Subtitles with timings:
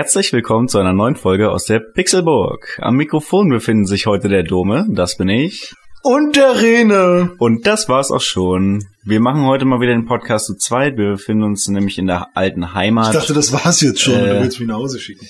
[0.00, 2.78] Herzlich willkommen zu einer neuen Folge aus der Pixelburg.
[2.80, 5.74] Am Mikrofon befinden sich heute der Dome, das bin ich.
[6.02, 7.34] Und der Rene.
[7.38, 8.82] Und das war's auch schon.
[9.04, 10.96] Wir machen heute mal wieder den Podcast zu zweit.
[10.96, 13.08] Wir befinden uns nämlich in der alten Heimat.
[13.08, 14.14] Ich dachte, das war's jetzt schon.
[14.14, 14.36] Äh.
[14.36, 15.26] du willst mich nach Hause schicken.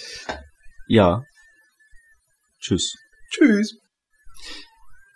[0.86, 1.24] ja.
[2.60, 2.94] Tschüss.
[3.32, 3.76] Tschüss.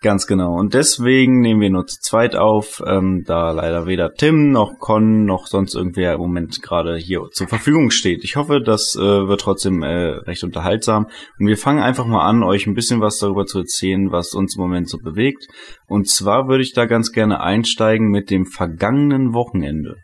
[0.05, 0.53] Ganz genau.
[0.53, 5.25] Und deswegen nehmen wir nur zu zweit auf, ähm, da leider weder Tim noch Con
[5.25, 8.23] noch sonst irgendwer im Moment gerade hier zur Verfügung steht.
[8.23, 11.07] Ich hoffe, das äh, wird trotzdem äh, recht unterhaltsam.
[11.39, 14.57] Und wir fangen einfach mal an, euch ein bisschen was darüber zu erzählen, was uns
[14.57, 15.47] im Moment so bewegt.
[15.87, 19.95] Und zwar würde ich da ganz gerne einsteigen mit dem vergangenen Wochenende.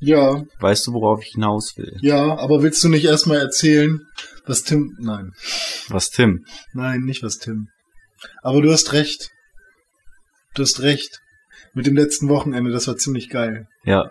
[0.00, 1.96] Ja, Weißt du, worauf ich hinaus will?
[2.00, 4.00] ja, aber willst du nicht erstmal erzählen,
[4.46, 4.96] was Tim.
[4.98, 5.30] Nein.
[5.88, 6.44] Was, Tim?
[6.74, 7.68] Nein, nicht was Tim.
[8.42, 9.30] Aber du hast recht.
[10.54, 11.20] Du hast recht.
[11.74, 13.66] Mit dem letzten Wochenende, das war ziemlich geil.
[13.84, 14.10] Ja,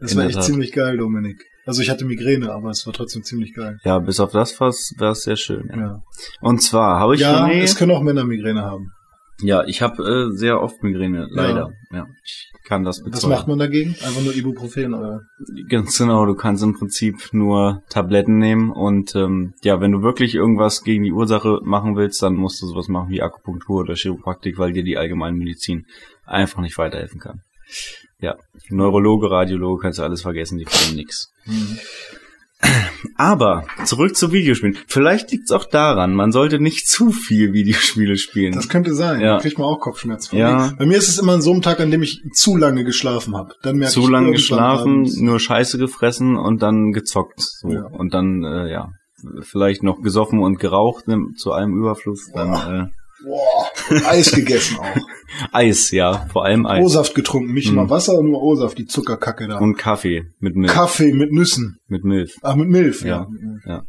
[0.00, 0.44] Das war echt Tat.
[0.44, 1.42] ziemlich geil, Dominik.
[1.64, 3.78] Also ich hatte Migräne, aber es war trotzdem ziemlich geil.
[3.84, 5.68] ja, bis auf das war es sehr schön.
[5.70, 5.76] Ja.
[5.78, 6.02] Ja,
[6.40, 8.90] Und zwar habe ich ja es können auch Männer Migräne haben.
[9.40, 11.72] Ja, ich habe äh, sehr oft Migräne, leider.
[11.92, 12.06] Ja.
[12.24, 13.14] ich kann das bezeugen.
[13.14, 13.90] Was macht man dagegen?
[13.90, 15.22] Einfach nur Ibuprofen oder?
[15.68, 20.34] Ganz genau, du kannst im Prinzip nur Tabletten nehmen und ähm, ja, wenn du wirklich
[20.34, 24.58] irgendwas gegen die Ursache machen willst, dann musst du sowas machen wie Akupunktur oder Chiropraktik,
[24.58, 25.86] weil dir die Allgemeinmedizin
[26.24, 27.42] einfach nicht weiterhelfen kann.
[28.20, 28.36] Ja,
[28.70, 31.30] Neurologe, Radiologe kannst du alles vergessen, die können nix.
[33.16, 34.76] Aber zurück zu Videospielen.
[34.86, 38.54] Vielleicht liegt es auch daran, man sollte nicht zu viel Videospiele spielen.
[38.54, 39.20] Das könnte sein.
[39.20, 39.34] Ja.
[39.34, 40.36] Da kriegt man auch Kopfschmerzen.
[40.36, 40.72] Ja.
[40.78, 43.36] Bei mir ist es immer an so einem Tag, an dem ich zu lange geschlafen
[43.36, 43.54] habe.
[43.62, 47.40] Dann merke zu ich lange geschlafen, abends- nur Scheiße gefressen und dann gezockt.
[47.40, 47.72] So.
[47.72, 47.84] Ja.
[47.86, 48.90] Und dann, äh, ja,
[49.42, 52.30] vielleicht noch gesoffen und geraucht ne, zu allem Überfluss.
[52.34, 52.90] Dann
[53.24, 53.66] Boah,
[54.08, 54.96] Eis gegessen auch.
[55.52, 56.84] Eis, ja, vor allem Eis.
[56.84, 57.76] O-Saft getrunken, nicht Mhm.
[57.76, 59.58] mal Wasser, nur O-Saft, die Zuckerkacke da.
[59.58, 60.72] Und Kaffee mit Milch.
[60.72, 61.78] Kaffee mit Nüssen.
[61.88, 62.36] mit Milch.
[62.42, 63.02] Ach, mit Milch.
[63.02, 63.62] Ja, mit Milch.
[63.66, 63.82] ja.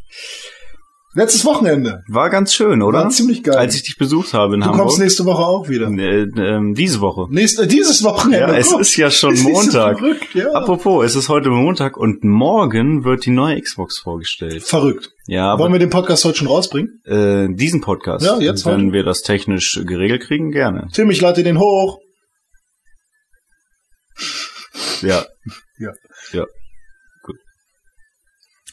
[1.15, 2.03] Letztes Wochenende.
[2.07, 2.99] War ganz schön, oder?
[2.99, 3.57] War ziemlich geil.
[3.57, 4.81] Als ich dich besucht habe in du Hamburg.
[4.83, 5.87] kommst nächste Woche auch wieder.
[5.87, 7.25] äh, ähm, diese Woche.
[7.33, 8.53] Nächste, dieses Wochenende.
[8.53, 8.81] Ja, es Guck.
[8.81, 9.97] ist ja schon Ist nicht so Montag.
[9.97, 10.51] verrückt, ja.
[10.51, 14.61] Apropos, es ist heute Montag und morgen wird die neue Xbox vorgestellt.
[14.61, 15.09] Verrückt.
[15.25, 17.01] Ja, aber Wollen wir den Podcast heute schon rausbringen?
[17.05, 18.93] äh, diesen Podcast, Ja, jetzt wenn heute.
[18.93, 20.89] wir das technisch geregelt kriegen, gerne.
[20.93, 21.97] Tim, ich lade den hoch.
[25.01, 25.25] Ja.
[25.79, 25.91] Ja.
[26.33, 26.45] Ja.
[27.23, 27.37] Gut.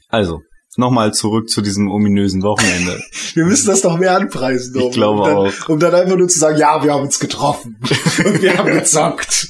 [0.08, 0.42] Also,
[0.78, 3.00] nochmal zurück zu diesem ominösen Wochenende.
[3.34, 4.74] Wir müssen das doch mehr anpreisen.
[4.76, 4.90] Ich Dom.
[4.92, 5.68] glaube um dann, auch.
[5.68, 7.76] Um dann einfach nur zu sagen, ja, wir haben uns getroffen.
[8.24, 9.48] Und wir haben gezockt.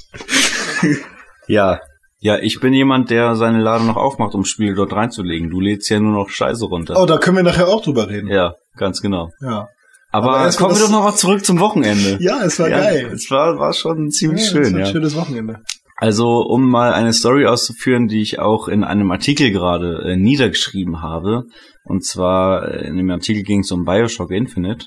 [1.47, 1.81] ja.
[2.19, 5.50] Ja, ich bin jemand, der seine Ladung noch aufmacht, um Spiele dort reinzulegen.
[5.50, 6.94] Du lädst ja nur noch Scheiße runter.
[7.00, 8.28] Oh, da können wir nachher auch drüber reden.
[8.28, 9.31] Ja, ganz genau.
[9.41, 9.69] Ja.
[10.10, 12.16] Aber, Aber kommen wir doch noch mal zurück zum Wochenende.
[12.20, 13.10] Ja, es war Ja, geil.
[13.15, 14.86] Es war, war schon ziemlich Ja, es schön, war ja.
[14.86, 15.60] ein schönes Wochenende.
[15.98, 21.00] Also, um mal eine Story auszuführen, die ich auch in einem Artikel gerade äh, niedergeschrieben
[21.00, 21.44] habe.
[21.84, 24.86] Und zwar, äh, in dem Artikel ging es um Bioshock Infinite.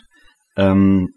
[0.56, 1.10] Ähm,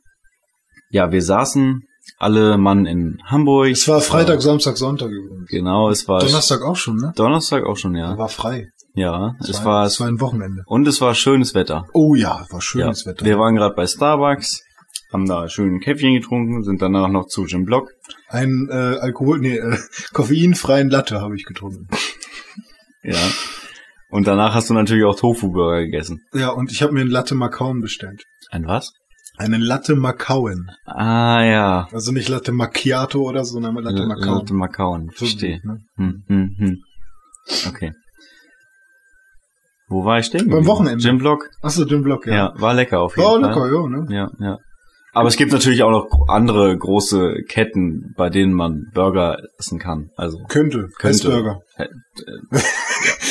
[0.91, 1.83] ja, wir saßen
[2.19, 3.71] alle Mann in Hamburg.
[3.71, 5.49] Es war Freitag, Samstag, Sonntag übrigens.
[5.49, 7.13] Genau, es war Donnerstag auch schon, ne?
[7.17, 8.17] Donnerstag auch schon, ja.
[8.17, 8.69] War frei.
[8.95, 10.63] Ja, es war, es war ein Wochenende.
[10.67, 11.87] und es war schönes Wetter.
[11.95, 13.11] Oh ja, war schönes ja.
[13.11, 13.25] Wetter.
[13.25, 14.61] Wir waren gerade bei Starbucks,
[15.13, 17.89] haben da schön ein Käffchen getrunken, sind danach noch zu Jim Block.
[18.33, 19.77] Ein äh, Alkohol, nee, äh,
[20.15, 21.87] koffeinfreien Latte habe ich getrunken.
[23.03, 23.19] Ja.
[24.09, 26.23] Und danach hast du natürlich auch Tofu-Burger gegessen.
[26.33, 28.25] Ja, und ich habe mir einen Latte Macauen bestellt.
[28.51, 28.93] Ein was?
[29.37, 30.71] Einen Latte Macauen.
[30.87, 31.89] Ah ja.
[31.93, 34.39] Also nicht Latte Macchiato oder so, sondern Latte Macauen.
[34.39, 35.61] Latte Makauen, verstehe.
[35.65, 35.81] Ne?
[35.97, 36.77] Hm, hm, hm.
[37.69, 37.93] Okay.
[39.89, 40.49] Wo war ich stehen?
[40.49, 40.65] Beim?
[40.67, 41.05] Wochenende.
[41.05, 41.51] Jim Block.
[41.61, 42.35] Achso, den Block, ja.
[42.35, 43.49] Ja, war lecker auf jeden War Fall.
[43.49, 44.07] lecker, ja, ne?
[44.09, 44.59] Ja, ja.
[45.15, 50.11] Aber es gibt natürlich auch noch andere große Ketten, bei denen man Burger essen kann.
[50.17, 50.89] Also Könnte.
[50.99, 51.09] Könnte.
[51.09, 51.61] Hessburger.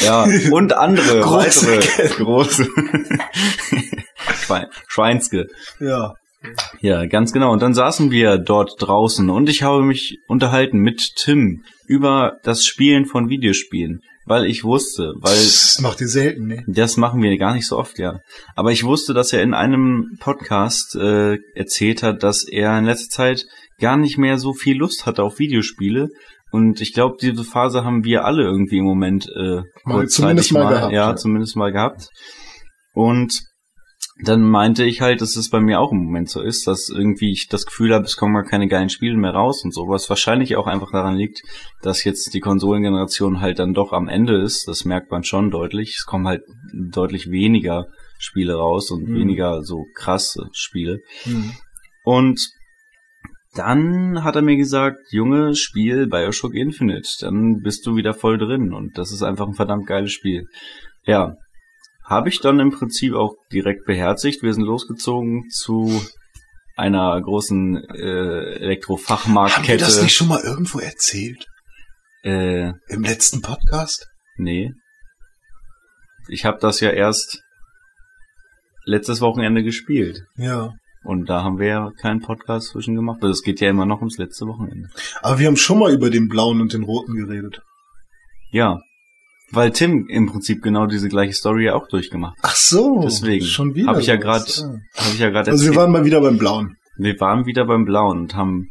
[0.04, 2.68] ja und andere Große weitere große
[4.36, 5.48] Schwein, Schweinske.
[5.80, 6.14] Ja.
[6.80, 7.52] Ja, ganz genau.
[7.52, 12.66] Und dann saßen wir dort draußen und ich habe mich unterhalten mit Tim über das
[12.66, 16.64] Spielen von Videospielen, weil ich wusste, weil Das macht ihr selten, ne?
[16.68, 18.20] das machen wir gar nicht so oft, ja.
[18.56, 23.10] Aber ich wusste, dass er in einem Podcast äh, erzählt hat, dass er in letzter
[23.10, 23.46] Zeit
[23.80, 26.10] gar nicht mehr so viel Lust hatte auf Videospiele.
[26.52, 30.68] Und ich glaube, diese Phase haben wir alle irgendwie im Moment äh, Mal zumindest mal
[30.70, 31.16] gehabt, ja, ja.
[31.16, 32.10] zumindest mal gehabt.
[32.94, 33.40] Und
[34.24, 37.32] dann meinte ich halt, dass es bei mir auch im Moment so ist, dass irgendwie
[37.32, 40.10] ich das Gefühl habe, es kommen mal keine geilen Spiele mehr raus und so, was
[40.10, 41.42] wahrscheinlich auch einfach daran liegt,
[41.82, 45.96] dass jetzt die Konsolengeneration halt dann doch am Ende ist, das merkt man schon deutlich.
[45.98, 47.88] Es kommen halt deutlich weniger
[48.20, 49.16] Spiele raus und Mhm.
[49.16, 51.00] weniger so krasse Spiele.
[51.24, 51.52] Hm.
[52.04, 52.40] Und
[53.54, 58.74] dann hat er mir gesagt, Junge, spiel Bioshock Infinite, dann bist du wieder voll drin
[58.74, 60.46] und das ist einfach ein verdammt geiles Spiel.
[61.06, 61.36] Ja,
[62.12, 64.44] habe ich dann im Prinzip auch direkt beherzigt.
[64.44, 66.02] Wir sind losgezogen zu
[66.76, 69.78] einer großen äh, Haben wir Elektrofachmarktkette.
[69.80, 71.48] das nicht schon mal irgendwo erzählt?
[72.24, 74.08] äh, Im letzten Podcast?
[74.38, 74.72] nee.
[76.28, 77.42] Ich habe das ja erst
[78.86, 80.22] letztes Wochenende gespielt.
[80.38, 80.74] Ja.
[81.04, 83.18] Und da haben wir ja keinen Podcast zwischen gemacht.
[83.24, 84.90] Also es geht ja immer noch ums letzte Wochenende.
[85.24, 87.62] Aber wir haben schon mal über den blauen und den roten geredet.
[88.52, 88.80] Ja.
[89.54, 92.38] Weil Tim im Prinzip genau diese gleiche Story ja auch durchgemacht.
[92.42, 93.02] Ach so.
[93.04, 93.46] Deswegen.
[93.46, 93.88] Schon wieder.
[93.88, 94.80] Hab ich ja grad- Ah.
[95.02, 96.76] Habe ich ja gerade Also wir waren mal wieder beim blauen.
[96.98, 98.70] wir waren wieder beim Blauen und haben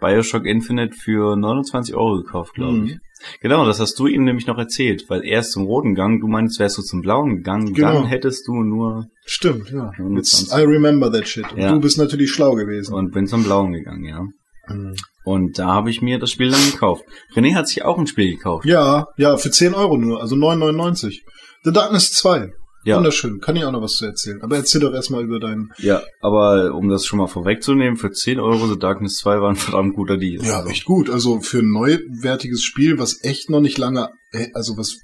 [0.00, 2.86] Bioshock Infinite für 29 Euro gekauft, glaube Mhm.
[2.86, 2.98] ich.
[3.40, 6.26] Genau, das hast du ihm nämlich noch erzählt, weil er ist zum roten gegangen, du
[6.26, 7.92] meinst, wärst du zum blauen gegangen, Genau.
[7.92, 9.92] dann hättest du nur Stimmt, ja.
[9.96, 10.18] 29.
[10.48, 11.44] It's, I remember that shit.
[11.52, 11.70] Und Ja.
[11.72, 12.94] du bist natürlich schlau gewesen.
[12.94, 14.24] und bin zum blauen gegangen, ja.
[14.68, 14.94] Mhm.
[15.24, 17.04] Und da habe ich mir das Spiel dann gekauft.
[17.34, 18.64] René hat sich auch ein Spiel gekauft.
[18.66, 21.20] Ja, ja, für 10 Euro nur, also 9,99.
[21.64, 22.50] The Darkness 2.
[22.84, 22.96] Ja.
[22.96, 23.40] Wunderschön.
[23.40, 24.42] Kann ich auch noch was zu erzählen.
[24.42, 25.72] Aber erzähl doch erstmal über deinen.
[25.78, 29.56] Ja, aber um das schon mal vorwegzunehmen, für 10 Euro The Darkness 2 war ein
[29.56, 30.44] verdammt guter Deal.
[30.44, 31.08] Ja, echt gut.
[31.08, 34.96] Also für ein neuwertiges Spiel, was echt noch nicht lange, äh, also was,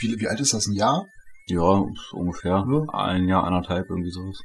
[0.00, 0.66] wie, wie alt ist das?
[0.66, 1.06] Ein Jahr?
[1.46, 1.82] Ja,
[2.12, 2.66] ungefähr.
[2.70, 2.84] Ja.
[2.92, 4.38] Ein Jahr, anderthalb, irgendwie sowas.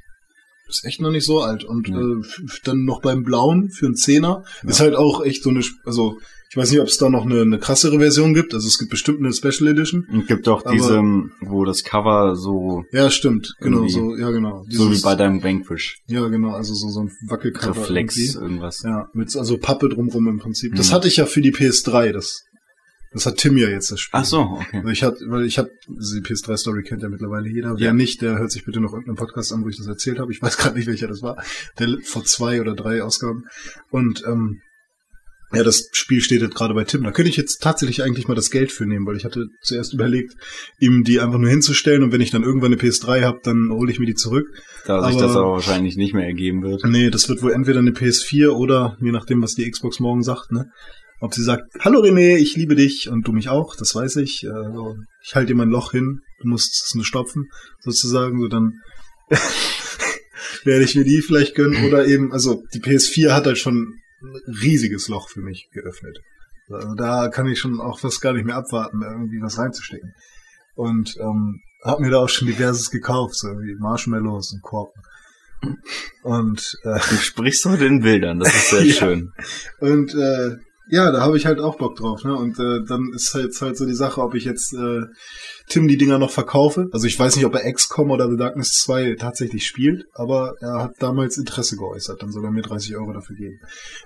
[0.68, 1.64] Ist echt noch nicht so alt.
[1.64, 1.98] Und Ja.
[2.00, 2.22] äh,
[2.64, 4.44] dann noch beim Blauen für einen Zehner.
[4.62, 4.68] Ja.
[4.70, 6.18] Ist halt auch echt so eine, also
[6.50, 8.54] ich weiß nicht, ob es da noch eine, eine krassere Version gibt.
[8.54, 10.06] Also es gibt bestimmt eine Special Edition.
[10.12, 11.02] Und gibt auch diese,
[11.40, 13.54] wo das Cover so, Ja, stimmt.
[13.60, 14.64] Genau, so, ja, genau.
[14.68, 15.98] so wie Dieses- bei deinem Vanquish.
[16.06, 17.80] Ja, genau, also so, so ein Wackelcover.
[17.82, 18.38] Reflex, irgendwie.
[18.44, 18.82] irgendwas.
[18.84, 20.74] Ja, mit also Pappe drumrum im Prinzip.
[20.76, 20.94] Das Mhm.
[20.94, 22.44] hatte ich ja für die PS3, das,
[23.14, 24.20] das hat Tim ja jetzt das Spiel.
[24.20, 24.82] Ach so, okay.
[24.84, 27.74] Weil ich hab, weil ich hab, also die PS3-Story kennt ja mittlerweile jeder.
[27.78, 27.92] Wer Ja.
[27.94, 30.30] nicht, der hört sich bitte noch irgendeinen Podcast an, wo ich das erzählt habe.
[30.32, 31.42] Ich weiß gerade nicht, welcher das war.
[31.78, 33.44] Der vor zwei oder drei Ausgaben.
[33.90, 34.60] Und ähm,
[35.52, 37.04] ja, das Spiel steht jetzt gerade bei Tim.
[37.04, 39.94] Da könnte ich jetzt tatsächlich eigentlich mal das Geld für nehmen, weil ich hatte zuerst
[39.94, 40.34] überlegt,
[40.80, 43.92] ihm die einfach nur hinzustellen und wenn ich dann irgendwann eine PS3 habe, dann hole
[43.92, 44.46] ich mir die zurück.
[44.86, 46.82] Da sich aber- das aber wahrscheinlich nicht mehr ergeben wird.
[46.84, 50.50] Nee, das wird wohl entweder eine PS4 oder, je nachdem, was die Xbox morgen sagt,
[50.50, 50.70] ne?
[51.20, 54.44] Ob sie sagt, hallo René, ich liebe dich und du mich auch, das weiß ich.
[54.44, 57.48] Äh, so, ich halte dir mein Loch hin, du musst es nur stopfen,
[57.80, 58.72] sozusagen, so dann
[60.64, 61.84] werde ich mir die vielleicht gönnen.
[61.86, 66.18] Oder eben, also die PS4 hat halt schon ein riesiges Loch für mich geöffnet.
[66.70, 70.12] Also da kann ich schon auch fast gar nicht mehr abwarten, irgendwie was reinzustecken.
[70.74, 75.02] Und ähm, hab mir da auch schon diverses gekauft, so wie Marshmallows und Korken.
[76.22, 78.94] Und äh, Du sprichst heute in Bildern, das ist sehr Ja.
[78.94, 79.32] schön.
[79.80, 80.56] und äh,
[80.88, 82.36] ja, da habe ich halt auch Bock drauf, ne?
[82.36, 85.02] Und äh, dann ist halt halt so die Sache, ob ich jetzt äh,
[85.68, 86.88] Tim die Dinger noch verkaufe.
[86.92, 90.82] Also ich weiß nicht, ob er XCOM oder The Darkness 2 tatsächlich spielt, aber er
[90.82, 93.60] hat damals Interesse geäußert, dann soll er mir 30 Euro dafür geben.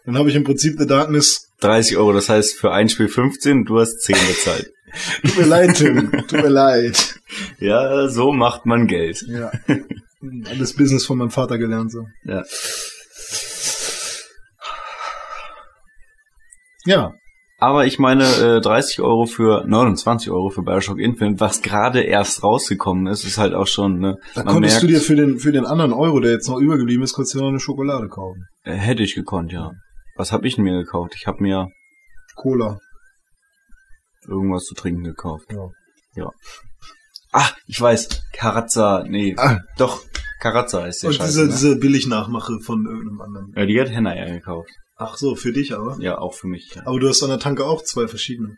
[0.05, 1.51] Dann habe ich im Prinzip The Darkness.
[1.61, 4.73] 30 Euro, das heißt für ein Spiel 15, du hast 10 bezahlt.
[5.23, 7.21] Tut mir leid, Tim, tut mir leid.
[7.59, 9.23] Ja, so macht man Geld.
[9.29, 9.51] Ja.
[10.49, 12.07] Alles Business von meinem Vater gelernt so.
[12.25, 12.43] Ja.
[16.89, 17.13] Ja,
[17.61, 22.43] Aber ich meine, äh, 30 Euro für 29 Euro für Bioshock Infinite, was gerade erst
[22.45, 24.17] rausgekommen ist, ist halt auch schon, ne?
[24.35, 27.03] da konntest merkt, du dir für den für den anderen Euro, der jetzt noch übergeblieben
[27.03, 28.45] ist, konntest du dir noch eine Schokolade kaufen.
[28.65, 29.73] äh, hätte ich gekonnt, ja.
[30.17, 31.15] Was habe ich denn mir gekauft?
[31.17, 31.69] Ich habe mir
[32.37, 32.79] Cola.
[34.27, 35.47] irgendwas zu trinken gekauft.
[35.51, 35.67] Ja.
[36.15, 36.31] Ja.
[37.33, 38.23] Ah, ich weiß.
[38.33, 39.59] Karazza, nee, Ah.
[39.77, 40.01] doch,
[40.41, 41.27] Karazza ist der Und Scheiße.
[41.29, 41.49] diese, ne?
[41.49, 43.53] diese Billignachmache von irgendeinem anderen.
[43.57, 44.71] Ja, die hat Henna ja gekauft.
[44.99, 45.97] Ach so, für dich aber.
[46.01, 46.75] Ja, auch für mich.
[46.75, 48.57] Ja, Aber du hast an der Tanke auch zwei verschiedene.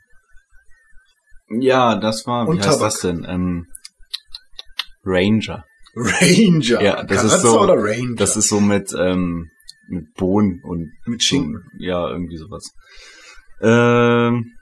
[1.60, 2.80] ja das war, wie Und heißt Tabak.
[2.92, 3.26] das denn?
[3.28, 3.66] Ähm,
[5.04, 5.64] Ranger.
[5.96, 6.82] Ranger.
[6.82, 8.14] Ja, das ist so- oder Ranger?
[8.16, 9.50] Das ist so mit, ähm,
[9.88, 11.62] mit Bohnen und mit Schinken.
[11.78, 12.70] Ja, irgendwie sowas.
[13.60, 14.52] Ähm,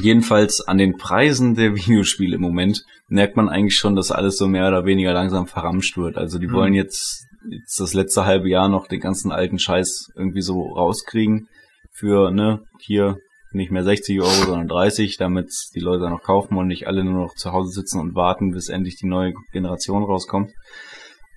[0.00, 4.48] jedenfalls an den Preisen der Videospiele im Moment merkt man eigentlich schon, dass alles so
[4.48, 6.16] mehr oder weniger langsam verramscht wird.
[6.18, 6.52] Also die Mhm.
[6.52, 11.48] wollen jetzt, jetzt das letzte halbe Jahr noch den ganzen alten Scheiß irgendwie so rauskriegen
[11.92, 13.18] für, ne, hier
[13.52, 17.14] nicht mehr 60 Euro, sondern 30, damit die Leute noch kaufen und nicht alle nur
[17.14, 20.52] noch zu Hause sitzen und warten, bis endlich die neue Generation rauskommt.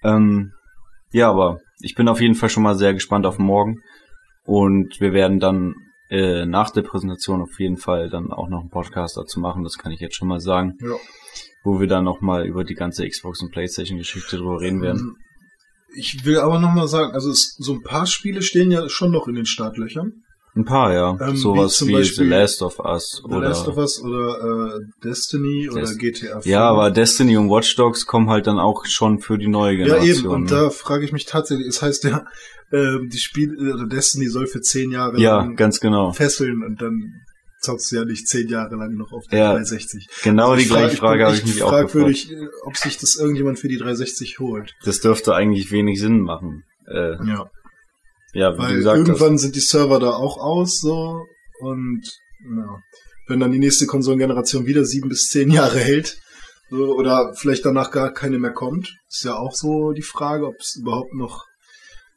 [0.04, 0.52] Ähm,
[1.12, 3.82] ja, aber ich bin auf jeden Fall schon mal sehr gespannt auf morgen.
[4.44, 5.76] Und wir werden dann
[6.10, 9.78] äh, nach der Präsentation auf jeden Fall dann auch noch einen Podcast dazu machen, das
[9.78, 10.78] kann ich jetzt schon mal sagen.
[10.82, 10.96] Ja.
[11.64, 15.16] wo wir dann nochmal über die ganze Xbox und Playstation Geschichte drüber reden werden.
[15.94, 19.12] Ähm, Ich will aber nochmal sagen, also es, so ein paar Spiele stehen ja schon
[19.12, 20.14] noch in den Startlöchern.
[20.54, 21.18] Ein paar, ja.
[21.22, 23.48] Ähm, Sowas wie zum wie, Beispiel The Last of Us The oder.
[23.48, 26.52] Last of Us oder äh, Destiny oder Des- GTA 4.
[26.52, 29.86] ja, aber Destiny und Watch Dogs kommen halt dann auch schon für die neue Ja,
[29.86, 30.18] Generation.
[30.26, 30.28] eben.
[30.34, 30.50] Und ne?
[30.50, 32.26] da frage ich mich tatsächlich, es heißt ja,
[32.72, 36.12] äh, die Spiel oder Destiny soll für zehn Jahre ja, ganz genau.
[36.12, 37.21] fesseln und dann
[37.62, 40.08] zockst du ja nicht zehn Jahre lang noch auf der Ja, 360.
[40.24, 41.92] Genau Also die gleiche Frage habe ich mich auch gefragt.
[41.92, 44.74] fragwürdig, äh, ob sich das irgendjemand für die 360 holt.
[44.84, 46.64] Das dürfte eigentlich wenig Sinn machen.
[46.88, 47.50] Äh, Ja.
[48.34, 49.08] ja, wie du Weil gesagt hast.
[49.08, 51.26] irgendwann sind die Server da auch aus, so,
[51.60, 52.02] und,
[52.58, 52.80] ja.
[53.28, 56.18] Wenn dann die nächste Konsolengeneration wieder sieben bis zehn Jahre hält,
[56.70, 60.56] so, oder vielleicht danach gar keine mehr kommt, ist ja auch so die Frage, ob
[60.60, 61.46] es überhaupt noch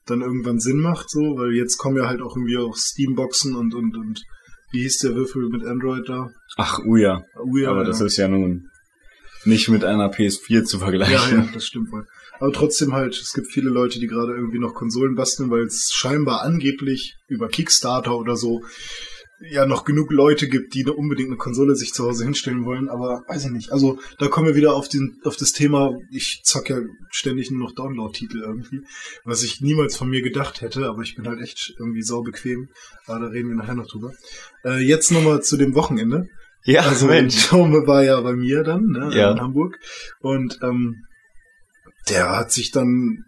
[0.07, 3.75] dann irgendwann Sinn macht, so, weil jetzt kommen ja halt auch irgendwie auch Steamboxen und,
[3.75, 4.23] und, und,
[4.75, 6.31] wie hieß der Würfel mit Android da?
[6.57, 7.25] Ach, Uja.
[7.37, 7.87] Ouya, Aber ja.
[7.87, 8.69] das ist ja nun
[9.45, 11.39] nicht mit einer PS4 zu Ja, vergleichen.
[11.45, 12.07] ja, das stimmt wohl.
[12.41, 15.93] Aber trotzdem halt, es gibt viele Leute, die gerade irgendwie noch Konsolen basteln, weil es
[15.95, 18.65] scheinbar angeblich über Kickstarter oder so
[19.41, 23.25] ja noch genug Leute gibt, die unbedingt eine Konsole sich zu Hause hinstellen wollen, aber
[23.29, 23.73] weiß ich nicht.
[23.73, 26.79] Also da kommen wir wieder auf den auf das Thema, ich zock ja
[27.11, 28.81] ständig nur noch Download-Titel irgendwie,
[29.25, 32.69] was ich niemals von mir gedacht hätte, aber ich bin halt echt irgendwie sau bequem.
[33.07, 34.13] Aber da reden wir nachher noch drüber.
[34.65, 36.27] Äh, jetzt nochmal zu dem Wochenende.
[36.65, 37.35] Ja, Also Mensch.
[37.53, 39.33] Jaume war ja bei mir dann, ne, Ja.
[39.33, 39.79] in Hamburg.
[40.21, 41.05] Und ähm,
[42.09, 43.25] der hat sich dann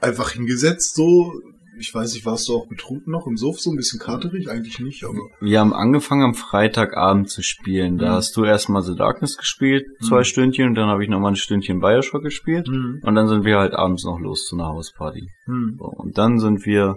[0.00, 1.32] einfach hingesetzt, so,
[1.78, 4.48] ich weiß nicht, warst du auch betrunken noch im Suff, so ein bisschen katerig?
[4.50, 5.18] Eigentlich nicht, aber.
[5.40, 7.98] Wir haben angefangen am Freitagabend zu spielen.
[7.98, 8.12] Da Mhm.
[8.14, 10.24] hast du erstmal The Darkness gespielt, zwei Mhm.
[10.24, 12.66] Stündchen, und dann habe ich nochmal ein Stündchen Bioshock gespielt.
[12.68, 15.28] Hm, Und dann sind wir halt abends noch los zu einer Hausparty.
[15.46, 15.76] hm.
[15.78, 16.96] So, und dann sind wir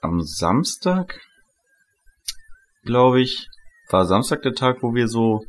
[0.00, 1.20] am Samstag,
[2.84, 3.46] glaube ich,
[3.90, 5.44] war Samstag der Tag, wo wir so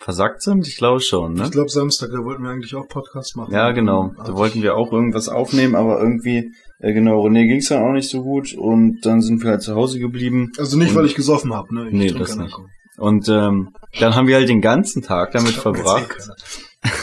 [0.00, 0.66] versackt sind?
[0.68, 1.44] Ich glaube schon, ne?
[1.44, 3.52] Ich glaube Samstag, da wollten wir eigentlich auch Podcast machen.
[3.54, 4.12] Ja, genau.
[4.18, 6.50] Da wollten wir auch irgendwas aufnehmen, aber irgendwie,
[6.80, 9.74] äh, genau, René ging's dann auch nicht so gut und dann sind wir halt zu
[9.74, 10.50] Hause geblieben.
[10.58, 11.86] Also nicht, Und- weil ich gesoffen habe, ne?
[11.88, 12.52] Ich Nee, das nicht.
[12.52, 12.68] Alkohol.
[12.96, 16.08] Und ähm, dann haben wir halt den ganzen Tag damit eh verbracht.
[16.10, 16.36] keiner.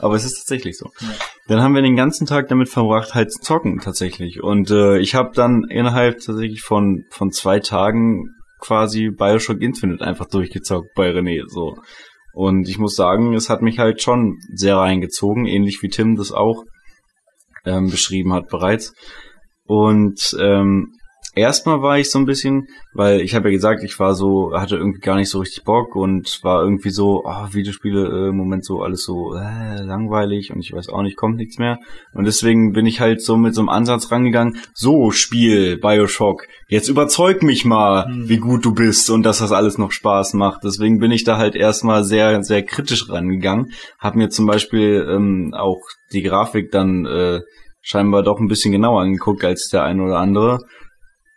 [0.00, 0.90] Aber es ist tatsächlich so.
[1.00, 1.08] Ja.
[1.48, 4.42] Dann haben wir den ganzen Tag damit verbracht, halt zu zocken tatsächlich.
[4.42, 8.24] Und äh, ich habe dann innerhalb tatsächlich von von zwei Tagen
[8.60, 11.42] quasi Bioshock Infinite einfach durchgezockt bei René.
[11.48, 11.76] So.
[12.34, 16.32] Und ich muss sagen, es hat mich halt schon sehr reingezogen, ähnlich wie Tim das
[16.32, 16.64] auch
[17.64, 18.94] ähm, beschrieben hat bereits.
[19.66, 20.94] Und ähm,
[21.34, 24.76] erstmal war ich so ein bisschen, weil ich habe ja gesagt, ich war so, hatte
[24.76, 28.64] irgendwie gar nicht so richtig Bock und war irgendwie so, ah, Videospiele äh, im Moment
[28.64, 31.78] so alles so äh, langweilig und ich weiß auch nicht, kommt nichts mehr.
[32.12, 36.88] Und deswegen bin ich halt so mit so einem Ansatz rangegangen, so Spiel, Bioshock, jetzt
[36.88, 38.28] überzeug mich mal, Hm.
[38.28, 40.64] wie gut du bist und dass das alles noch Spaß macht.
[40.64, 43.72] Deswegen bin ich da halt erstmal sehr, sehr kritisch rangegangen.
[43.98, 45.80] Hab mir zum Beispiel ähm, auch
[46.12, 47.40] die Grafik dann äh,
[47.80, 50.60] scheinbar doch ein bisschen genauer angeguckt als der eine oder andere.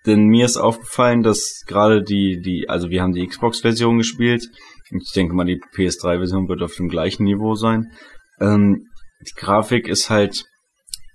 [0.05, 4.47] Denn mir ist aufgefallen, dass gerade die, die, also wir haben die Xbox-Version gespielt.
[4.91, 7.91] Und Ich denke mal, die PS3-Version wird auf dem gleichen Niveau sein.
[8.39, 8.88] Ähm,
[9.21, 10.45] die Grafik ist halt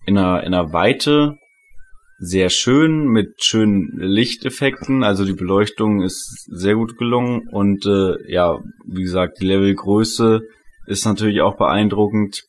[0.06, 1.37] in einer, in einer Weite
[2.18, 5.02] sehr schön mit schönen Lichteffekten.
[5.02, 10.42] Also die Beleuchtung ist sehr gut gelungen und äh, ja, wie gesagt, die Levelgröße
[10.87, 12.42] ist natürlich auch beeindruckend.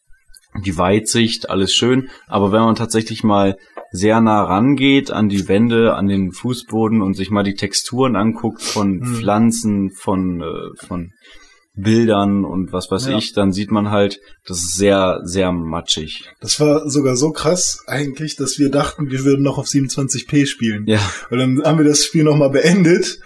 [0.65, 2.09] Die Weitsicht, alles schön.
[2.27, 3.55] Aber wenn man tatsächlich mal
[3.91, 8.61] sehr nah rangeht an die Wände, an den Fußboden und sich mal die Texturen anguckt
[8.61, 9.15] von Hm.
[9.15, 11.11] Pflanzen, von, äh, von
[11.73, 13.17] Bildern und was weiß Ja.
[13.17, 16.29] ich, dann sieht man halt, das ist sehr, sehr matschig.
[16.41, 20.83] Das war sogar so krass eigentlich, dass wir dachten, wir würden noch auf 27p spielen.
[20.87, 23.19] Ja, Und dann haben wir das Spiel nochmal beendet,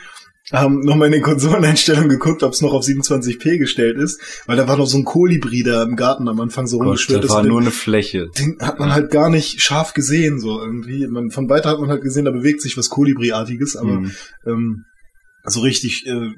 [0.51, 4.67] haben nochmal in den Konsoleneinstellungen geguckt, ob es noch auf 27p gestellt ist, weil da
[4.67, 7.43] war noch so ein Kolibri da im Garten am Anfang so Gott, rumgeschwört das war
[7.43, 8.27] nur eine Fläche.
[8.37, 11.07] den hat man halt gar nicht scharf gesehen, so irgendwie.
[11.07, 14.11] Man, von weiter hat man halt gesehen, da bewegt sich was Kolibri-artiges, aber Mhm.
[14.45, 14.85] ähm,
[15.47, 16.29] so richtig äh,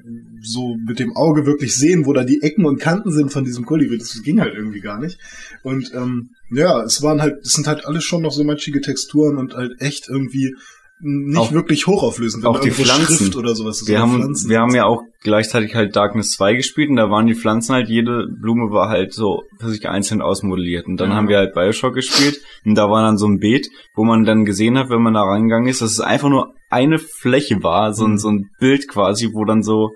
[0.41, 3.65] so mit dem Auge wirklich sehen, wo da die Ecken und Kanten sind von diesem
[3.65, 5.17] Kolibri, das ging halt irgendwie gar nicht.
[5.63, 9.37] Und ähm, ja, es waren halt, es sind halt alles schon noch so matschige Texturen
[9.37, 10.53] und halt echt irgendwie
[10.99, 12.45] nicht Auch- wirklich hochauflösend.
[12.45, 13.17] auch die Pflanzen.
[13.17, 16.89] Schrift oder sowas Wir haben, Pflanzen wir haben ja auch gleichzeitig halt Darkness 2 gespielt
[16.89, 20.87] und da waren die Pflanzen halt, jede Blume war halt so für sich einzeln ausmodelliert.
[20.87, 21.15] Und dann Ja.
[21.15, 24.45] haben wir halt Bioshock gespielt und da war dann so ein Beet, wo man dann
[24.45, 28.05] gesehen hat, wenn man da reingegangen ist, dass es einfach nur eine Fläche war, so,
[28.05, 28.17] ein Mhm.
[28.17, 29.91] so ein Bild quasi, wo dann so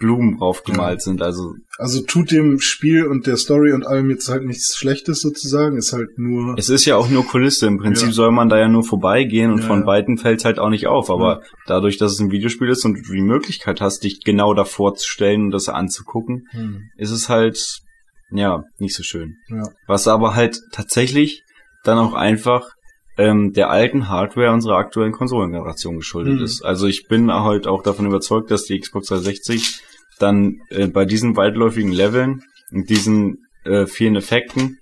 [0.00, 1.22] Blumen draufgemalt sind.
[1.22, 5.76] Also Also tut dem Spiel und der Story und allem jetzt halt nichts Schlechtes sozusagen,
[5.76, 6.56] ist halt nur.
[6.58, 7.66] es ist ja auch nur Kulisse.
[7.68, 8.12] Im Prinzip Ja.
[8.14, 9.86] soll man da ja nur vorbeigehen und Ja, von ja.
[9.86, 11.10] Weitem fällt's halt auch nicht auf.
[11.10, 14.94] Aber dadurch, dass es ein Videospiel ist und du die Möglichkeit hast, dich genau davor
[14.94, 16.80] zu stellen und das anzugucken, Hm.
[16.96, 17.62] ist es halt
[18.32, 19.36] ja, nicht so schön.
[19.48, 19.64] Ja.
[19.86, 21.42] Was aber halt tatsächlich
[21.84, 22.70] dann auch einfach
[23.18, 26.44] ähm, der alten Hardware unserer aktuellen Konsolengeneration geschuldet Mhm.
[26.44, 26.64] ist.
[26.64, 29.80] Also ich bin halt auch davon überzeugt, dass die Xbox 360
[30.20, 34.78] dann äh, bei diesen weitläufigen Leveln und diesen äh, vielen Effekten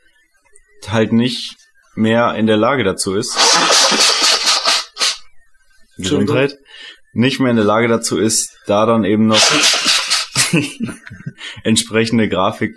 [0.89, 1.57] halt nicht
[1.95, 3.37] mehr in der Lage dazu ist.
[5.97, 6.57] Gesundheit.
[7.13, 9.43] Nicht mehr in der Lage dazu ist, da dann eben noch
[11.65, 12.77] entsprechende Grafik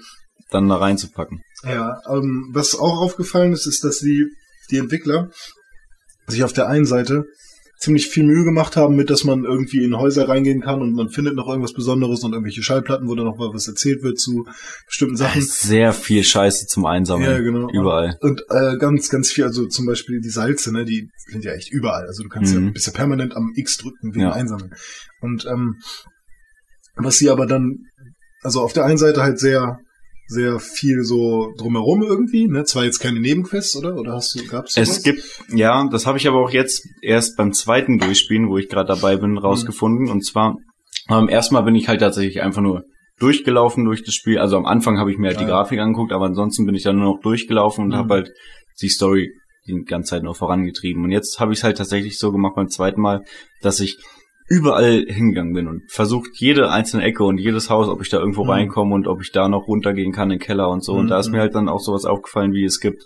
[0.50, 1.42] dann da reinzupacken.
[1.64, 4.26] Ja, ähm, was auch aufgefallen ist, ist, dass die,
[4.72, 5.30] die Entwickler
[6.28, 7.26] sich auf der einen Seite
[7.82, 11.10] ziemlich viel Mühe gemacht haben mit, dass man irgendwie in Häuser reingehen kann und man
[11.10, 14.46] findet noch irgendwas Besonderes und irgendwelche Schallplatten, wo dann noch mal was erzählt wird zu
[14.86, 15.42] bestimmten Sachen.
[15.42, 17.32] sehr viel Scheiße zum Einsammeln.
[17.32, 17.70] Ja, genau.
[17.74, 18.18] Überall.
[18.22, 21.72] Und äh, ganz, ganz viel, also zum Beispiel die Salze, ne, die sind ja echt
[21.72, 22.06] überall.
[22.06, 22.68] Also du kannst Mhm.
[22.68, 24.32] ja, bist ja permanent am X drücken wegen Ja.
[24.34, 24.72] Einsammeln.
[25.22, 25.78] Und ähm,
[26.98, 27.80] was sie aber dann,
[28.44, 29.80] also auf der einen Seite halt sehr,
[30.32, 32.64] sehr viel so drumherum irgendwie, ne?
[32.64, 33.96] Zwar jetzt keine Nebenquests, oder?
[33.96, 34.90] Oder hast du, gab's sowas?
[34.90, 35.22] Es gibt,
[35.54, 39.18] ja, das habe ich aber auch jetzt erst beim zweiten Durchspielen, wo ich gerade dabei
[39.18, 40.10] bin, rausgefunden.
[40.10, 40.58] Und zwar,
[41.10, 42.84] ähm, erstmal bin ich halt tatsächlich einfach nur
[43.20, 44.40] durchgelaufen durch das Spiel.
[44.40, 45.50] Also am Anfang habe ich mir halt die Ja.
[45.50, 47.96] Grafik angeguckt, aber ansonsten bin ich dann nur noch durchgelaufen und Mhm.
[47.96, 48.32] habe halt
[48.82, 49.32] die Story
[49.68, 51.04] die ganze Zeit noch vorangetrieben.
[51.04, 53.24] Und jetzt habe ich es halt tatsächlich so gemacht beim zweiten Mal,
[53.62, 53.98] dass ich
[54.52, 58.44] überall hingegangen bin und versucht jede einzelne Ecke und jedes Haus, ob ich da irgendwo
[58.44, 58.50] Mhm.
[58.50, 60.94] reinkomme und ob ich da noch runtergehen kann in den Keller und so.
[60.94, 61.34] Und da ist Mhm.
[61.36, 63.04] mir halt dann auch sowas aufgefallen, wie es gibt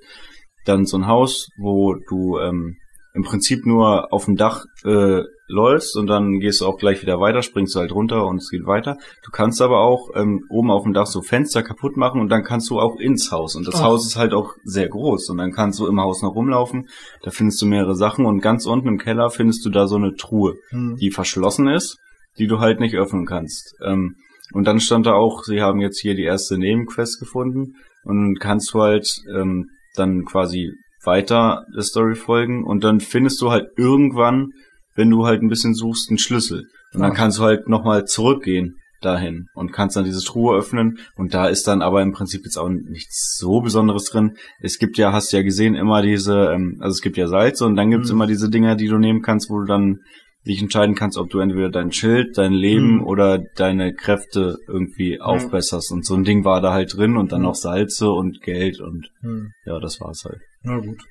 [0.66, 2.78] dann so ein Haus, wo du ähm,
[3.16, 7.20] im Prinzip nur auf dem Dach äh, läufst und dann gehst du auch gleich wieder
[7.20, 8.98] weiter, springst du halt runter und es geht weiter.
[9.24, 12.44] Du kannst aber auch ähm, oben auf dem Dach so Fenster kaputt machen und dann
[12.44, 13.56] kannst du auch ins Haus.
[13.56, 13.84] Und das Ach.
[13.84, 16.90] Haus ist halt auch sehr groß und dann kannst du im Haus noch rumlaufen.
[17.24, 20.16] Da findest du mehrere Sachen und ganz unten im Keller findest du da so eine
[20.16, 20.98] Truhe Hm.
[21.00, 21.98] die verschlossen ist,
[22.38, 23.76] die du halt nicht öffnen kannst.
[23.86, 24.16] Ähm,
[24.54, 28.74] und dann stand da auch, sie haben jetzt hier die erste Nebenquest gefunden und kannst
[28.74, 30.74] du halt ähm, dann quasi
[31.06, 34.50] weiter der Story folgen und dann findest du halt irgendwann,
[34.96, 36.64] wenn du halt ein bisschen suchst, einen Schlüssel.
[36.94, 37.16] Und dann Ah.
[37.16, 41.68] kannst du halt nochmal zurückgehen dahin und kannst dann diese Truhe öffnen und da ist
[41.68, 44.38] dann aber im Prinzip jetzt auch nichts so Besonderes drin.
[44.62, 47.66] Es gibt ja, hast du ja gesehen, immer diese, ähm, also es gibt ja Salze
[47.66, 48.16] und dann gibt's Mhm.
[48.16, 50.00] immer diese Dinger, die du nehmen kannst, wo du dann
[50.48, 53.04] dich entscheiden kannst, ob du entweder dein Schild, dein Leben Mhm.
[53.04, 55.92] oder deine Kräfte irgendwie aufbesserst.
[55.92, 57.46] Und so ein Ding war da halt drin und dann Mhm.
[57.48, 59.52] noch Salze und Geld und Hm.
[59.66, 60.40] ja, das war's halt.
[60.66, 61.02] Na gut.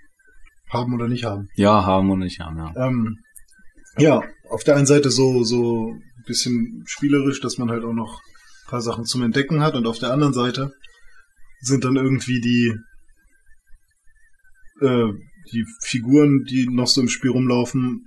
[0.71, 1.49] Haben oder nicht haben.
[1.55, 2.73] Ja, haben und nicht haben, ja.
[2.89, 3.19] Ähm,
[3.99, 8.21] ja, auf der einen Seite so, so ein bisschen spielerisch, dass man halt auch noch
[8.21, 10.73] ein paar Sachen zum Entdecken hat und auf der anderen Seite
[11.61, 12.75] sind dann irgendwie die,
[14.81, 15.13] äh,
[15.53, 18.07] die Figuren, die noch so im Spiel rumlaufen,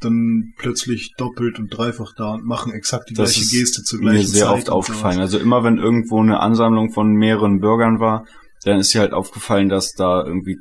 [0.00, 4.00] dann plötzlich doppelt und dreifach da und machen exakt die Das gleiche ist Geste zur
[4.00, 4.54] Mir gleichen sehr Zeit.
[4.58, 5.14] oft und aufgefallen.
[5.14, 5.32] sowas.
[5.34, 8.26] Also immer wenn irgendwo eine Ansammlung von mehreren Bürgern war,
[8.64, 10.58] dann ist dir halt aufgefallen, dass da irgendwie,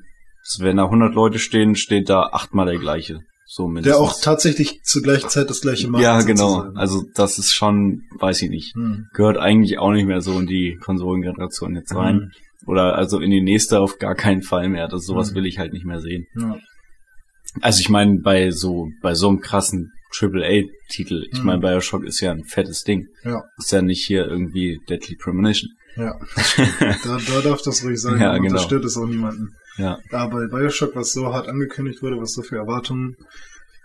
[0.59, 3.19] wenn da 100 Leute stehen, steht da achtmal der gleiche.
[3.45, 3.91] So mindestens.
[3.93, 6.01] Der auch tatsächlich zur gleichen Zeit das gleiche macht.
[6.03, 6.61] Ja, genau.
[6.75, 8.73] Also das ist schon, weiß ich nicht.
[8.75, 9.07] Hm.
[9.13, 12.15] Gehört eigentlich auch nicht mehr so in die Konsolengeneration jetzt rein.
[12.15, 12.31] Mhm.
[12.67, 14.87] Oder also in die nächste auf gar keinen Fall mehr.
[14.87, 15.35] Das sowas Mhm.
[15.35, 16.27] will ich halt nicht mehr sehen.
[16.39, 16.57] Ja.
[17.59, 21.45] Also ich meine, bei so, bei so einem krassen AAA-Titel, ich Mhm.
[21.45, 23.07] meine, Bioshock ist ja ein fettes Ding.
[23.23, 23.43] Ja.
[23.57, 25.69] Ist ja nicht hier irgendwie Deadly Premonition.
[25.97, 26.13] Ja,
[27.03, 28.17] da, da darf das ruhig sein.
[28.19, 28.53] Ja, genau.
[28.53, 29.49] Das stört es auch niemanden.
[29.77, 29.97] Ja.
[30.09, 33.15] Da bei Bioshock, was so hart angekündigt wurde, was so viel Erwartungen,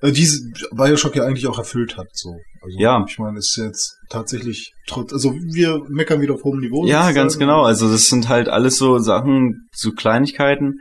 [0.02, 0.40] äh, diese
[0.72, 2.36] Bioshock ja eigentlich auch erfüllt hat, so.
[2.62, 3.04] Also, Ja.
[3.08, 6.86] Ich meine, ist jetzt tatsächlich trotz, also wir meckern wieder auf hohem Niveau.
[6.86, 7.62] Ja, ganz genau.
[7.62, 10.80] Also das sind halt alles so Sachen, so Kleinigkeiten,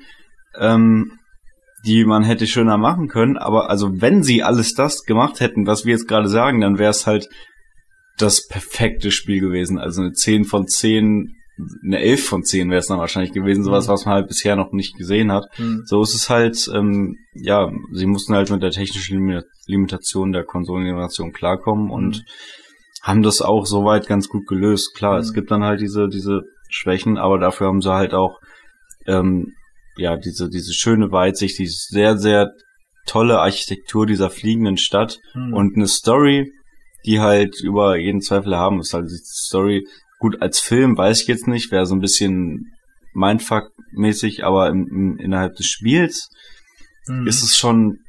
[0.59, 1.13] ähm,
[1.85, 3.37] die man hätte schöner machen können.
[3.37, 6.91] Aber also wenn sie alles das gemacht hätten, was wir jetzt gerade sagen, dann wäre
[6.91, 7.29] es halt
[8.17, 9.77] das perfekte Spiel gewesen.
[9.77, 11.35] Also eine 10 von 10,
[11.83, 13.63] eine 11 von 10 wäre es dann wahrscheinlich gewesen.
[13.63, 13.91] Sowas, Mhm.
[13.93, 15.45] was man halt bisher noch nicht gesehen hat.
[15.55, 15.83] Hm.
[15.85, 20.43] So ist es halt, ähm, ja, sie mussten halt mit der technischen Limi- Limitation der
[20.43, 22.21] Konsolengeneration klarkommen und Mhm.
[23.03, 24.95] haben das auch soweit ganz gut gelöst.
[24.95, 25.35] Klar, es Mhm.
[25.35, 28.39] gibt dann halt diese, diese Schwächen, aber dafür haben sie halt auch,
[29.07, 29.53] ähm,
[29.97, 32.51] ja, diese, diese schöne Weitsicht, die sehr, sehr
[33.07, 35.53] tolle Architektur dieser fliegenden Stadt Hm.
[35.53, 36.51] und eine Story,
[37.05, 38.93] die halt über jeden Zweifel haben ist.
[38.95, 39.87] Also die Story,
[40.19, 42.71] gut, als Film weiß ich jetzt nicht, wäre so ein bisschen
[43.13, 46.29] Mindfuck-mäßig, aber im, im, innerhalb des Spiels
[47.07, 47.27] Hm.
[47.27, 47.99] ist es schon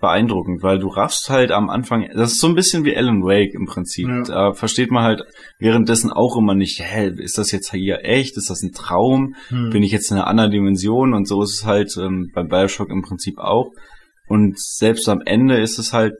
[0.00, 3.54] beeindruckend, weil du raffst halt am Anfang, das ist so ein bisschen wie Alan Wake
[3.54, 4.08] im Prinzip.
[4.08, 4.22] Ja.
[4.22, 5.22] Da versteht man halt
[5.60, 8.36] währenddessen auch immer nicht, hä, ist das jetzt hier echt?
[8.36, 9.36] Ist das ein Traum?
[9.48, 9.70] Hm.
[9.70, 11.14] Bin ich jetzt in einer anderen Dimension?
[11.14, 13.70] Und so ist es halt ähm, beim Bioshock im Prinzip auch.
[14.26, 16.14] Und selbst am Ende ist es halt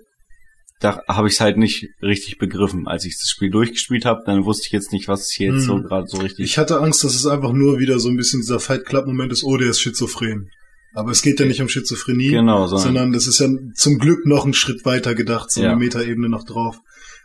[0.83, 2.87] da habe ich es halt nicht richtig begriffen.
[2.89, 5.75] Als ich das Spiel durchgespielt habe, dann wusste ich jetzt nicht, was hier jetzt so
[5.77, 5.85] Hm.
[5.85, 6.45] gerade so richtig.
[6.45, 9.33] Ich hatte Angst, dass es einfach nur wieder so ein bisschen dieser Fight Club Moment
[9.33, 10.49] ist, oh, der ist schizophren.
[10.95, 14.27] Aber es geht ja nicht um Schizophrenie, genau, sondern sondern das ist ja zum Glück
[14.27, 15.71] noch einen Schritt weiter gedacht, so Ja.
[15.71, 16.77] eine Metaebene noch drauf.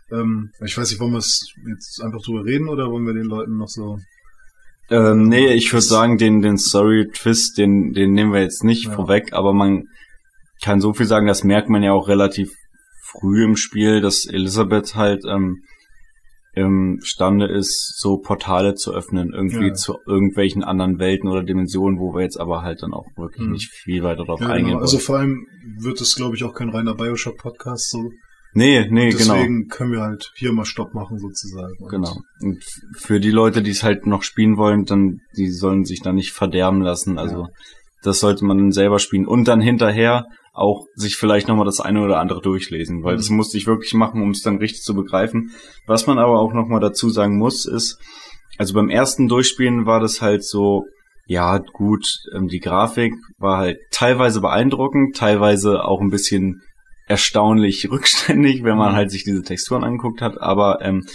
[0.10, 3.26] Ähm, ich weiß nicht, wollen wir es jetzt einfach drüber reden oder wollen wir den
[3.26, 3.98] Leuten noch so
[4.90, 8.92] Ähm, nee, ich würde sagen, den, den Story-Twist, den, den nehmen wir jetzt nicht Ja.
[8.94, 9.84] vorweg, aber man
[10.64, 12.54] kann so viel sagen, das merkt man ja auch relativ
[13.12, 15.64] früh im Spiel, dass Elisabeth halt ähm,
[16.54, 19.74] imstande ist, so Portale zu öffnen, irgendwie Ja.
[19.74, 23.52] zu irgendwelchen anderen Welten oder Dimensionen, wo wir jetzt aber halt dann auch wirklich Mhm.
[23.54, 24.80] nicht viel weiter drauf Ja, eingehen genau.
[24.82, 25.46] Also vor allem
[25.80, 27.92] wird es, glaube ich, auch kein reiner Bioshock-Podcast.
[27.92, 28.10] So.
[28.54, 29.36] Nee, nee, genau.
[29.36, 31.76] Deswegen können wir halt hier mal Stopp machen, sozusagen.
[31.80, 32.16] Und Genau.
[32.42, 32.64] Und
[32.98, 36.32] für die Leute, die es halt noch spielen wollen, dann, die sollen sich da nicht
[36.32, 37.20] verderben lassen.
[37.20, 37.48] Also,
[38.02, 39.28] das sollte man dann selber spielen.
[39.28, 40.26] Und dann hinterher
[40.58, 43.18] auch sich vielleicht nochmal das eine oder andere durchlesen, weil Mhm.
[43.18, 45.52] das musste ich wirklich machen, um es dann richtig zu begreifen.
[45.86, 48.00] Was man aber auch nochmal dazu sagen muss, ist,
[48.58, 50.86] also beim ersten Durchspielen war das halt so,
[51.28, 56.62] ja, gut, ähm, die Grafik war halt teilweise beeindruckend, teilweise auch ein bisschen
[57.08, 58.96] erstaunlich rückständig, wenn man Mhm.
[58.96, 61.06] halt sich diese Texturen angeguckt hat, aber ähm,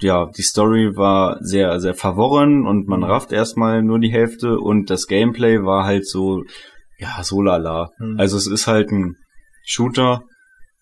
[0.00, 4.90] ja, die Story war sehr, sehr verworren und man rafft erstmal nur die Hälfte und
[4.90, 6.42] das Gameplay war halt so,
[6.98, 7.90] ja, so lala.
[7.98, 8.18] Mhm.
[8.18, 9.16] Also es ist halt ein
[9.64, 10.22] Shooter,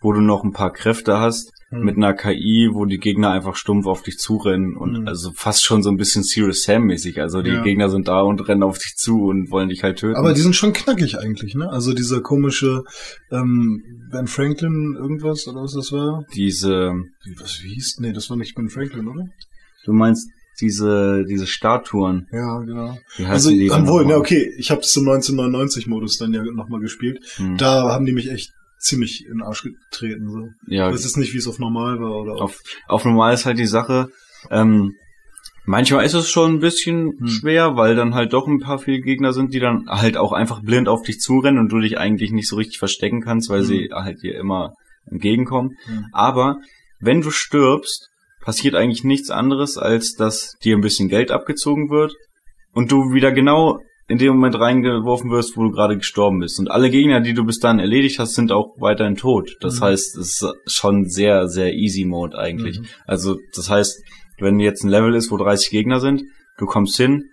[0.01, 1.85] wo du noch ein paar Kräfte hast, Mhm.
[1.85, 5.09] mit einer KI, wo die Gegner einfach stumpf auf dich zurennen und Mhm.
[5.09, 7.18] also fast schon so ein bisschen Serious Sam mäßig.
[7.20, 7.62] Also die Ja.
[7.62, 10.16] Gegner sind da und rennen auf dich zu und wollen dich halt töten.
[10.16, 11.70] Aber die sind schon knackig eigentlich, ne?
[11.70, 12.83] Also dieser komische
[13.31, 16.25] ähm, Ben Franklin irgendwas oder was das war?
[16.35, 16.92] diese,
[17.40, 17.96] was wie hieß?
[18.01, 19.25] Nee, das war nicht Ben Franklin, oder?
[19.87, 20.29] du meinst
[20.61, 22.27] diese, diese Statuen.
[22.33, 22.97] Ja, genau.
[23.17, 24.17] Wie heißen Also, die dann obwohl, nochmal?
[24.17, 27.25] ne, okay, ich habe das im 1999-Modus dann ja nochmal gespielt.
[27.37, 27.57] Hm.
[27.57, 30.29] Da haben die mich echt ziemlich in den Arsch getreten.
[30.31, 30.49] So.
[30.67, 33.59] ja, weiß jetzt nicht, wie es auf normal war oder auf, auf normal ist halt
[33.59, 34.09] die Sache,
[34.51, 34.93] ähm,
[35.65, 37.27] manchmal ist es schon ein bisschen Hm.
[37.29, 40.62] schwer, weil dann halt doch ein paar viele Gegner sind, die dann halt auch einfach
[40.62, 43.67] blind auf dich zurennen und du dich eigentlich nicht so richtig verstecken kannst, weil Hm.
[43.67, 44.75] sie halt dir immer
[45.11, 45.77] entgegenkommen.
[45.87, 46.07] Hm.
[46.12, 46.57] Aber
[47.01, 48.09] wenn du stirbst,
[48.43, 52.15] passiert eigentlich nichts anderes, als dass dir ein bisschen Geld abgezogen wird
[52.73, 53.79] und du wieder genau
[54.09, 56.59] in dem Moment reingeworfen wirst, wo du gerade gestorben bist.
[56.59, 59.57] Und alle Gegner, die du bis dahin erledigt hast, sind auch weiterhin tot.
[59.61, 59.85] Das Mhm.
[59.85, 62.81] heißt, es ist schon sehr, sehr easy Mode eigentlich.
[62.81, 62.87] Mhm.
[63.07, 64.03] Also das heißt,
[64.39, 66.25] wenn jetzt ein Level ist, wo 30 Gegner sind,
[66.59, 67.25] du kommst hin,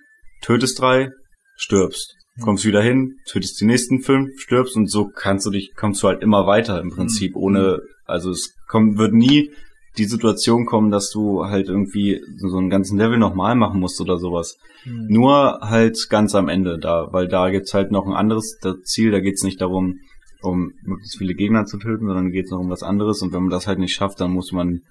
[0.42, 1.10] tötest drei,
[1.58, 2.16] stirbst.
[2.36, 2.42] Mhm.
[2.44, 6.08] Kommst wieder hin, tötest die nächsten fünf, stirbst und so kannst du dich, kommst du
[6.08, 7.42] halt immer weiter im Prinzip, Mhm.
[7.42, 9.50] ohne, also es kommt, wird nie
[10.00, 14.18] die Situation kommen, dass du halt irgendwie so einen ganzen Level nochmal machen musst oder
[14.18, 14.58] sowas.
[14.84, 15.08] Hm.
[15.10, 19.20] Nur halt ganz am Ende da, weil da gibt's halt noch ein anderes Ziel, da
[19.20, 20.00] geht's nicht darum,
[20.42, 23.52] um möglichst viele Gegner zu töten, sondern geht's noch um was anderes und wenn man
[23.52, 24.82] das halt nicht schafft, dann muss man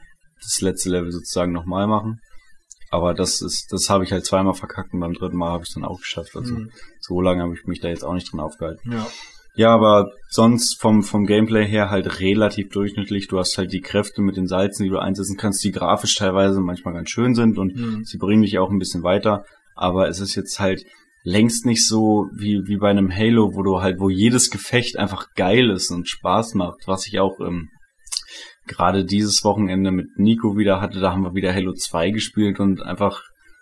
[0.42, 2.20] das letzte Level sozusagen nochmal machen.
[2.90, 5.74] Aber das ist, das habe ich halt zweimal verkackt und beim dritten Mal habe ich
[5.74, 6.36] dann auch geschafft.
[6.36, 6.70] Also Hm.
[7.00, 8.92] so lange habe ich mich da jetzt auch nicht drin aufgehalten.
[8.92, 9.06] Ja.
[9.58, 13.26] Ja, aber sonst vom, vom Gameplay her halt relativ durchschnittlich.
[13.26, 16.60] Du hast halt die Kräfte mit den Salzen, die du einsetzen kannst, die grafisch teilweise
[16.60, 18.04] manchmal ganz schön sind und Hm.
[18.04, 19.44] sie bringen dich auch ein bisschen weiter.
[19.74, 20.84] Aber es ist jetzt halt
[21.24, 25.26] längst nicht so wie, wie bei einem Halo, wo du halt, wo jedes Gefecht einfach
[25.34, 27.68] geil ist und Spaß macht, was ich auch ähm,
[28.68, 31.00] gerade dieses Wochenende mit Nico wieder hatte.
[31.00, 33.20] Da haben wir wieder Halo 2 gespielt und einfach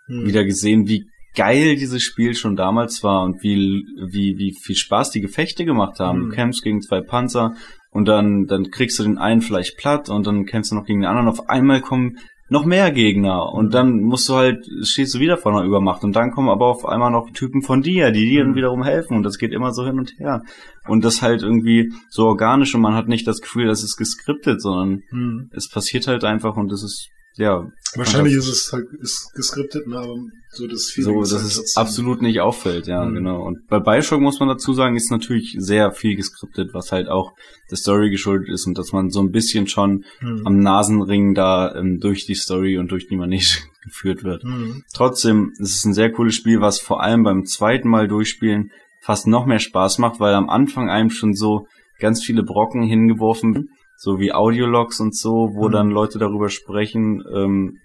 [0.08, 0.26] Hm.
[0.26, 1.06] wieder gesehen, wie
[1.36, 6.00] geil dieses Spiel schon damals war und wie, wie, wie viel Spaß die Gefechte gemacht
[6.00, 6.18] haben.
[6.18, 6.30] Mhm.
[6.30, 7.54] Du kämpfst gegen zwei Panzer
[7.90, 11.00] und dann, dann kriegst du den einen vielleicht platt und dann kämpfst du noch gegen
[11.00, 11.28] den anderen.
[11.28, 12.18] Auf einmal kommen
[12.48, 16.14] noch mehr Gegner und dann musst du halt, stehst du wieder vor einer Übermacht und
[16.14, 18.56] dann kommen aber auf einmal noch Typen von dir, die dir dann Mhm.
[18.56, 20.42] wiederum helfen und das geht immer so hin und her.
[20.86, 24.62] Und das halt irgendwie so organisch und man hat nicht das Gefühl, dass es geskriptet,
[24.62, 25.50] sondern Hm.
[25.54, 29.96] es passiert halt einfach und das ist, ja, Wahrscheinlich ist es halt ist geskriptet, ne,
[29.96, 30.14] aber
[30.50, 33.14] so das Feeling so, ist dass halt es absolut nicht auffällt, ja, Mhm.
[33.14, 33.42] genau.
[33.42, 37.32] Und bei Bioshock muss man dazu sagen, ist natürlich sehr viel geskriptet, was halt auch
[37.70, 40.42] der Story geschuldet ist und dass man so ein bisschen schon Hm.
[40.46, 43.44] am Nasenring da ähm, durch die Story und durch die Manege
[43.84, 44.42] geführt wird.
[44.42, 44.82] Hm.
[44.94, 48.70] Trotzdem, es ist ein sehr cooles Spiel, was vor allem beim zweiten Mal durchspielen
[49.02, 51.66] fast noch mehr Spaß macht, weil am Anfang einem schon so
[52.00, 55.72] ganz viele Brocken hingeworfen, so wie Audiologs und so, wo Mhm.
[55.72, 57.78] dann Leute darüber sprechen, ähm,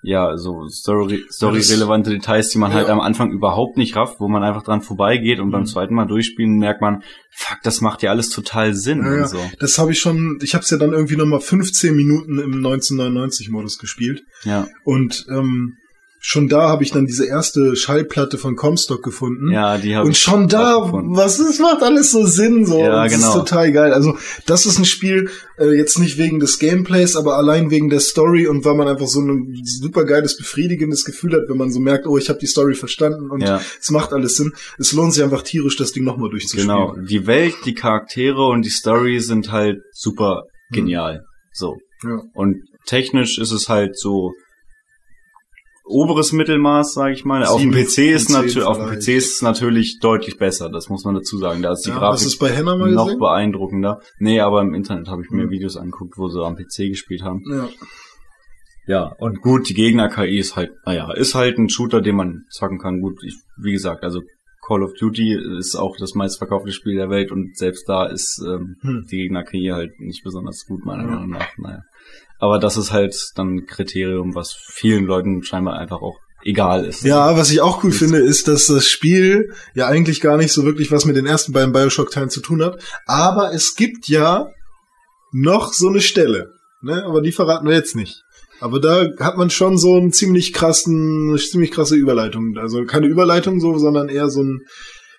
[0.00, 2.92] ja, so Story, Story-relevante Details, die man halt Ja.
[2.92, 5.66] am Anfang überhaupt nicht rafft, wo man einfach dran vorbeigeht und beim Mhm.
[5.66, 7.02] zweiten Mal durchspielen merkt man,
[7.32, 9.22] fuck, das macht ja alles total Sinn ja.
[9.22, 9.38] und so.
[9.58, 13.78] Das habe ich schon, ich habe es ja dann irgendwie nochmal 15 Minuten im 1999-Modus
[13.78, 14.22] gespielt.
[14.44, 15.78] Ja, Und ähm,
[16.20, 19.52] schon da habe ich dann diese erste Schallplatte von Comstock gefunden.
[19.52, 21.16] Ja, die habe Und ich schon auch da, gefunden.
[21.16, 22.80] was es macht alles so Sinn so.
[22.80, 23.28] Ja, Und Das genau.
[23.28, 23.92] ist total geil.
[23.92, 28.00] Also das ist ein Spiel äh, jetzt nicht wegen des Gameplays, aber allein wegen der
[28.00, 31.78] Story und weil man einfach so ein super geiles, befriedigendes Gefühl hat, wenn man so
[31.80, 33.60] merkt, oh, ich habe die Story verstanden und Ja.
[33.80, 34.52] es macht alles Sinn.
[34.78, 36.66] Es lohnt sich einfach tierisch, das Ding nochmal durchzuspielen.
[36.68, 40.74] Genau, die Welt, die Charaktere und die Story sind halt super Hm.
[40.74, 41.24] genial.
[41.52, 41.76] So.
[42.04, 42.20] Ja.
[42.34, 44.32] Und technisch ist es halt so
[45.88, 47.44] oberes Mittelmaß, sage ich mal.
[47.44, 48.86] Auf dem PC ist natürlich auf dem.
[48.88, 51.62] PC ist es natürlich deutlich besser, das muss man dazu sagen.
[51.62, 53.18] Da ist die Ja, Grafik es bei Henna mal noch gesehen?
[53.20, 54.00] beeindruckender.
[54.18, 55.50] Nee, aber im Internet habe ich mir.
[55.50, 57.42] Videos angeguckt, wo sie am PC gespielt haben.
[57.50, 57.68] Ja.
[58.86, 62.78] Ja, und gut, die Gegner-KI ist halt, naja, ist halt ein Shooter, den man zocken
[62.78, 63.00] kann.
[63.00, 64.22] Gut, ich, wie gesagt, also
[64.66, 68.76] Call of Duty ist auch das meistverkaufte Spiel der Welt und selbst da ist ähm,
[68.80, 69.04] Hm.
[69.10, 71.10] die Gegner-KI halt nicht besonders gut, meiner Ja.
[71.10, 71.48] Meinung nach.
[71.58, 71.82] Naja.
[72.38, 77.02] Aber das ist halt dann ein Kriterium, was vielen Leuten scheinbar einfach auch egal ist.
[77.02, 80.52] Ja, was ich auch cool Ist- finde, ist, dass das Spiel ja eigentlich gar nicht
[80.52, 82.80] so wirklich was mit den ersten beiden Bioshock-Teilen zu tun hat.
[83.06, 84.46] Aber es gibt ja
[85.32, 86.52] noch so eine Stelle.
[86.80, 87.04] Ne?
[87.04, 88.22] Aber die verraten wir jetzt nicht.
[88.60, 92.56] Aber da hat man schon so einen ziemlich krassen, eine ziemlich krasse Überleitung.
[92.58, 94.60] Also keine Überleitung so, sondern eher so ein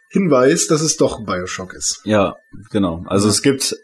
[0.10, 2.02] Hinweis, dass es doch Bioshock ist.
[2.04, 2.36] Ja,
[2.72, 3.04] genau.
[3.08, 3.32] Also Ja.
[3.32, 3.76] es gibt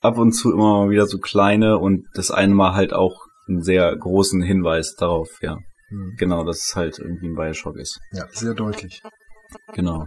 [0.00, 3.62] ab und zu immer mal wieder so kleine und das eine Mal halt auch einen
[3.62, 5.58] sehr großen Hinweis darauf, ja.
[5.88, 6.14] Hm.
[6.18, 8.00] Genau, dass es halt irgendwie ein Bioshock ist.
[8.12, 9.02] Ja, sehr deutlich.
[9.72, 10.06] Genau.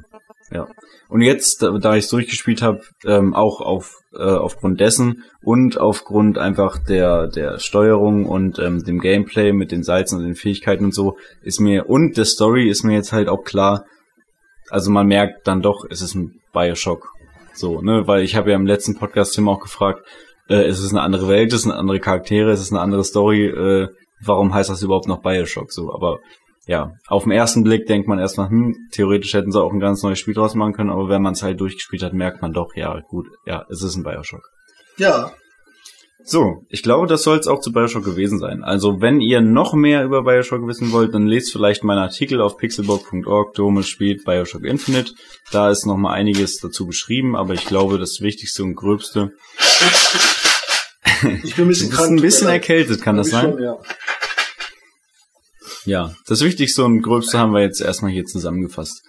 [0.51, 0.67] Ja.
[1.07, 5.79] Und jetzt, da, da ich es durchgespielt habe, ähm, auch auf, äh, aufgrund dessen und
[5.79, 10.85] aufgrund einfach der, der Steuerung und ähm, dem Gameplay mit den Salzen und den Fähigkeiten
[10.85, 13.85] und so, ist mir, und der Story ist mir jetzt halt auch klar,
[14.69, 17.13] also man merkt dann doch, es ist ein Bioshock.
[17.53, 20.05] So, ne, weil ich habe ja im letzten Podcast Tim auch gefragt,
[20.47, 23.45] äh, es ist eine andere Welt, es sind andere Charaktere, es ist eine andere Story,
[23.45, 23.87] äh,
[24.23, 25.93] warum heißt das überhaupt noch Bioshock so?
[25.93, 26.19] Aber
[26.67, 30.03] ja, auf den ersten Blick denkt man erstmal, hm, theoretisch hätten sie auch ein ganz
[30.03, 32.75] neues Spiel draus machen können, aber wenn man es halt durchgespielt hat, merkt man doch,
[32.75, 34.47] ja, gut, ja, es ist ein Bioshock.
[34.97, 35.31] Ja.
[36.23, 38.63] So, ich glaube, das soll es auch zu Bioshock gewesen sein.
[38.63, 42.57] Also, wenn ihr noch mehr über Bioshock wissen wollt, dann lest vielleicht meinen Artikel auf
[42.57, 45.13] pixelbook.org, Dome spielt Bioshock Infinite.
[45.51, 49.31] Da ist noch mal einiges dazu beschrieben, aber ich glaube, das Wichtigste und Gröbste.
[51.43, 52.11] Ich bin ein bisschen krank.
[52.11, 53.53] ein bisschen erkältet, kann das sein?
[53.53, 53.77] schon, Ja.
[55.85, 59.01] Ja, das Wichtigste und Gröbste haben wir jetzt erstmal hier zusammengefasst.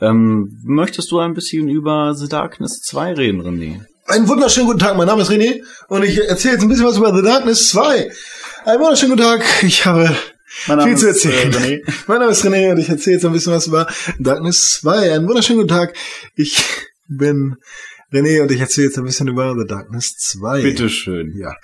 [0.00, 3.84] Ähm, möchtest du ein bisschen über The Darkness 2 reden, René?
[4.06, 6.98] Einen wunderschönen guten Tag, mein Name ist René und ich erzähle jetzt ein bisschen was
[6.98, 8.10] über The Darkness 2.
[8.66, 10.14] Einen wunderschönen guten Tag, ich habe
[10.66, 11.54] Mein viel zu ist, äh, erzählen.
[11.54, 11.94] René.
[12.06, 13.86] mein Name ist René und ich erzähle jetzt ein bisschen was über
[14.18, 15.14] Darkness 2.
[15.14, 15.96] Einen wunderschönen guten Tag,
[16.34, 16.62] ich
[17.08, 17.56] bin
[18.12, 20.60] René und ich erzähle jetzt ein bisschen über The Darkness 2.
[20.60, 21.32] Bitteschön.
[21.38, 21.54] Ja.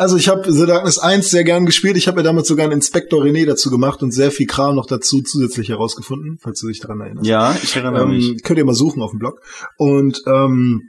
[0.00, 1.94] Also ich habe The Darkness 1 sehr gern gespielt.
[1.98, 4.86] Ich habe mir damals sogar einen Inspektor René dazu gemacht und sehr viel Kram noch
[4.86, 7.26] dazu zusätzlich herausgefunden, falls du dich daran erinnerst.
[7.26, 8.30] Ja, ich erinnere mich.
[8.30, 9.42] Ähm, könnt ihr mal suchen auf dem Blog.
[9.76, 10.88] Und ähm,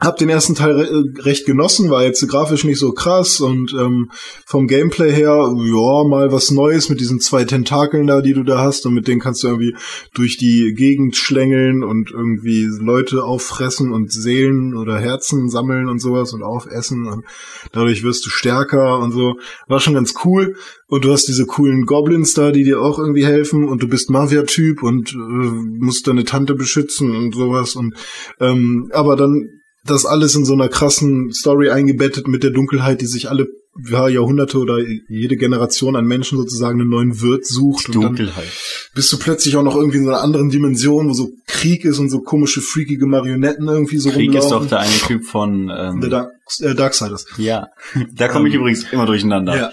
[0.00, 4.10] hab den ersten Teil re recht genossen, war jetzt grafisch nicht so krass und ähm,
[4.46, 8.58] vom Gameplay her, ja, mal was Neues mit diesen zwei Tentakeln da, die du da
[8.58, 9.74] hast und mit denen kannst du irgendwie
[10.14, 16.32] durch die Gegend schlängeln und irgendwie Leute auffressen und Seelen oder Herzen sammeln und sowas
[16.32, 17.24] und aufessen und
[17.72, 19.34] dadurch wirst du stärker und so.
[19.68, 20.56] War schon ganz cool.
[20.86, 24.10] Und du hast diese coolen Goblins da, die dir auch irgendwie helfen und du bist
[24.10, 27.94] Mafia-Typ und äh, musst deine Tante beschützen und sowas und
[28.40, 33.06] ähm, aber dann das alles in so einer krassen Story eingebettet mit der Dunkelheit, die
[33.06, 33.48] sich alle
[33.88, 37.88] ja, Jahrhunderte oder jede Generation an Menschen sozusagen einen neuen Wirt sucht.
[37.88, 38.48] Dann Dunkelheit.
[38.94, 41.98] bist du plötzlich auch noch irgendwie in so einer anderen Dimension, wo so Krieg ist
[41.98, 44.68] und so komische, freakige Marionetten irgendwie so Krieg ist doch rumlaufen.
[44.68, 47.26] der eine Typ von ähm, The Dark, äh, Darksiders.
[47.38, 47.68] Ja,
[48.12, 49.56] da komme ich Ähm, übrigens immer durcheinander.
[49.56, 49.72] Ja.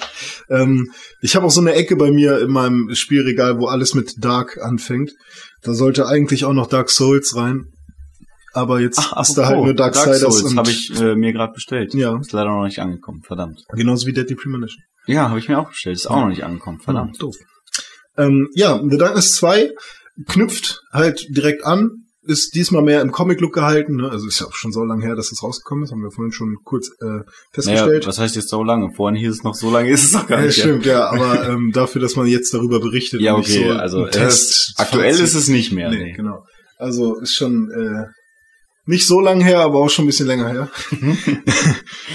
[0.50, 0.92] Ähm,
[1.22, 4.60] ich habe auch so eine Ecke bei mir in meinem Spielregal, wo alles mit Dark
[4.62, 5.12] anfängt.
[5.64, 7.66] Da sollte eigentlich auch noch Dark Souls rein.
[8.58, 11.32] Aber jetzt Ach, ist da halt nur Dark Darksiders Souls und habe ich äh, mir
[11.32, 11.94] gerade bestellt.
[11.94, 12.18] Ja.
[12.20, 13.64] Ist leider noch nicht angekommen, verdammt.
[13.74, 14.84] genauso wie Deadly Premonition.
[15.06, 15.96] Ja, habe ich mir auch bestellt.
[15.98, 16.22] Ist auch Ja.
[16.22, 17.16] noch nicht angekommen, verdammt.
[17.18, 17.36] Ja, doof.
[18.18, 19.72] Ähm, ja, The Darkness 2
[20.28, 23.96] knüpft halt direkt an, ist diesmal mehr im Comic-Look gehalten.
[23.98, 24.10] Ne?
[24.10, 26.32] Also ist ja auch schon so lange her, dass es rausgekommen ist, haben wir vorhin
[26.34, 28.08] schon kurz äh, Naja, festgestellt.
[28.08, 28.92] was heißt jetzt so lange?
[28.96, 30.60] Vorhin hieß es noch so lange, ist es doch gar ja, nicht.
[30.60, 33.22] stimmt, ja, aber ähm, dafür, dass man jetzt darüber berichtet.
[33.22, 35.90] Ja, okay, so also ein es ist, aktuell ist es nicht mehr.
[35.92, 36.14] Nee, Nee.
[36.14, 36.44] genau.
[36.78, 38.08] Also ist schon äh,
[38.88, 40.72] nicht so lang her, aber auch schon ein bisschen länger her.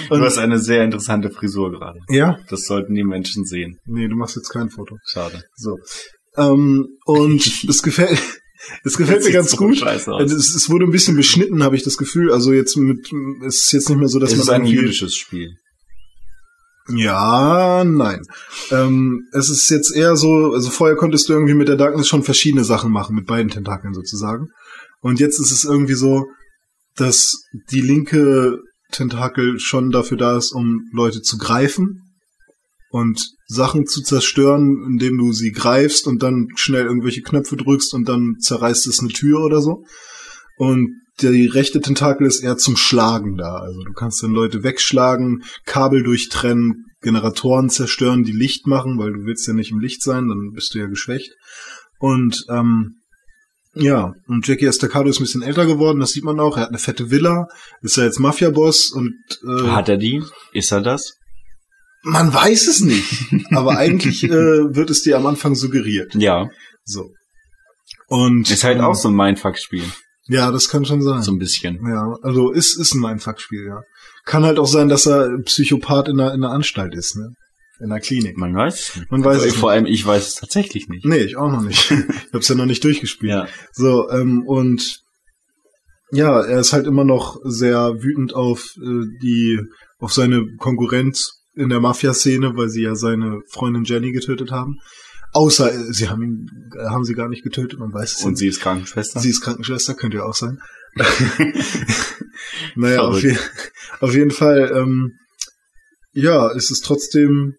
[0.09, 2.01] Du hast eine sehr interessante Frisur gerade.
[2.09, 2.39] ja?
[2.49, 3.79] Das sollten die Menschen sehen.
[3.87, 4.97] Nee, du machst jetzt kein Foto.
[5.07, 5.43] Schade.
[5.55, 5.79] So.
[6.37, 8.19] Ähm, und es gefällt,
[8.85, 9.83] es gefällt Das mir ganz so gut.
[9.83, 12.31] Also es, es wurde ein bisschen beschnitten, habe ich das Gefühl.
[12.31, 13.11] Also jetzt mit,
[13.47, 15.57] es ist jetzt nicht mehr so, dass Es man ist ein jüdisches Spiel.
[16.89, 18.23] Ja, nein.
[18.71, 22.23] Ähm, es ist jetzt eher so, also vorher konntest du irgendwie mit der Darkness schon
[22.25, 24.49] verschiedene Sachen machen, mit beiden Tentakeln sozusagen.
[25.01, 26.27] Und jetzt ist es irgendwie so,
[26.97, 28.59] dass die linke
[28.91, 32.03] Tentakel schon dafür da ist, um Leute zu greifen
[32.91, 38.09] und Sachen zu zerstören, indem du sie greifst und dann schnell irgendwelche Knöpfe drückst und
[38.09, 39.85] dann zerreißt es eine Tür oder so.
[40.59, 43.57] Und die rechte Tentakel ist eher zum Schlagen da.
[43.57, 49.25] Also du kannst dann Leute wegschlagen, Kabel durchtrennen, Generatoren zerstören, die Licht machen, weil du
[49.25, 51.33] willst ja nicht im Licht sein, dann bist du ja geschwächt.
[51.99, 53.02] Und ähm,
[53.75, 56.57] ja, und Jackie Estacado ist ein bisschen älter geworden, das sieht man auch.
[56.57, 57.47] Er hat eine fette Villa,
[57.81, 59.15] ist ja jetzt Mafia-Boss und
[59.47, 60.23] äh, Hat er die?
[60.53, 61.15] Ist er das?
[62.03, 63.27] man weiß es nicht.
[63.51, 66.15] aber eigentlich äh, wird es dir am Anfang suggeriert.
[66.15, 66.49] Ja.
[66.85, 67.11] So.
[68.09, 69.85] Und Ist halt ähm, auch so ein Mindfuck-Spiel.
[70.27, 71.23] Ja, das kann schon sein.
[71.23, 71.81] So ein bisschen.
[71.87, 73.83] Ja, also ist, ist ein Mindfuck-Spiel, ja.
[74.25, 77.35] Kann halt auch sein, dass er Psychopath in einer, in einer Anstalt ist, ne?
[77.83, 78.39] In einer Klinik.
[78.39, 79.11] Man weiß es nicht.
[79.11, 81.05] Man weiß Aber es Vor allem, ich weiß es tatsächlich nicht.
[81.05, 81.91] Nee, ich auch noch nicht.
[81.91, 83.33] ich hab's ja noch nicht durchgespielt.
[83.33, 83.49] Ja.
[83.73, 85.03] So, ähm, und
[86.13, 89.59] ja, er ist halt immer noch sehr wütend auf äh, die,
[89.99, 94.77] auf seine Konkurrenz in der Mafia-Szene, weil sie ja seine Freundin Jenny getötet haben.
[95.33, 96.47] Außer äh, sie haben ihn,
[96.79, 99.19] äh, haben sie gar nicht getötet, man weiß es Und jetzt sie ist Krankenschwester?
[99.19, 100.61] Sie ist Krankenschwester, könnte ja auch sein.
[102.77, 103.37] naja, auf, je
[104.01, 105.15] auf jeden Fall, ähm,
[106.13, 107.57] ja, es ist trotzdem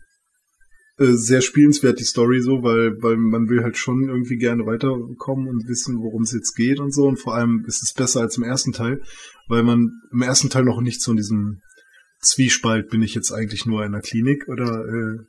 [1.00, 5.48] äh, sehr spielenswert, die Story so, weil, weil man will halt schon irgendwie gerne weiterkommen
[5.48, 7.06] und wissen, worum es jetzt geht und so.
[7.08, 9.02] Und vor allem ist es besser als im ersten Teil,
[9.48, 11.62] weil man im ersten Teil noch nicht so in diesem
[12.22, 15.20] Zwiespalt, bin ich jetzt eigentlich nur in einer Klinik oder äh,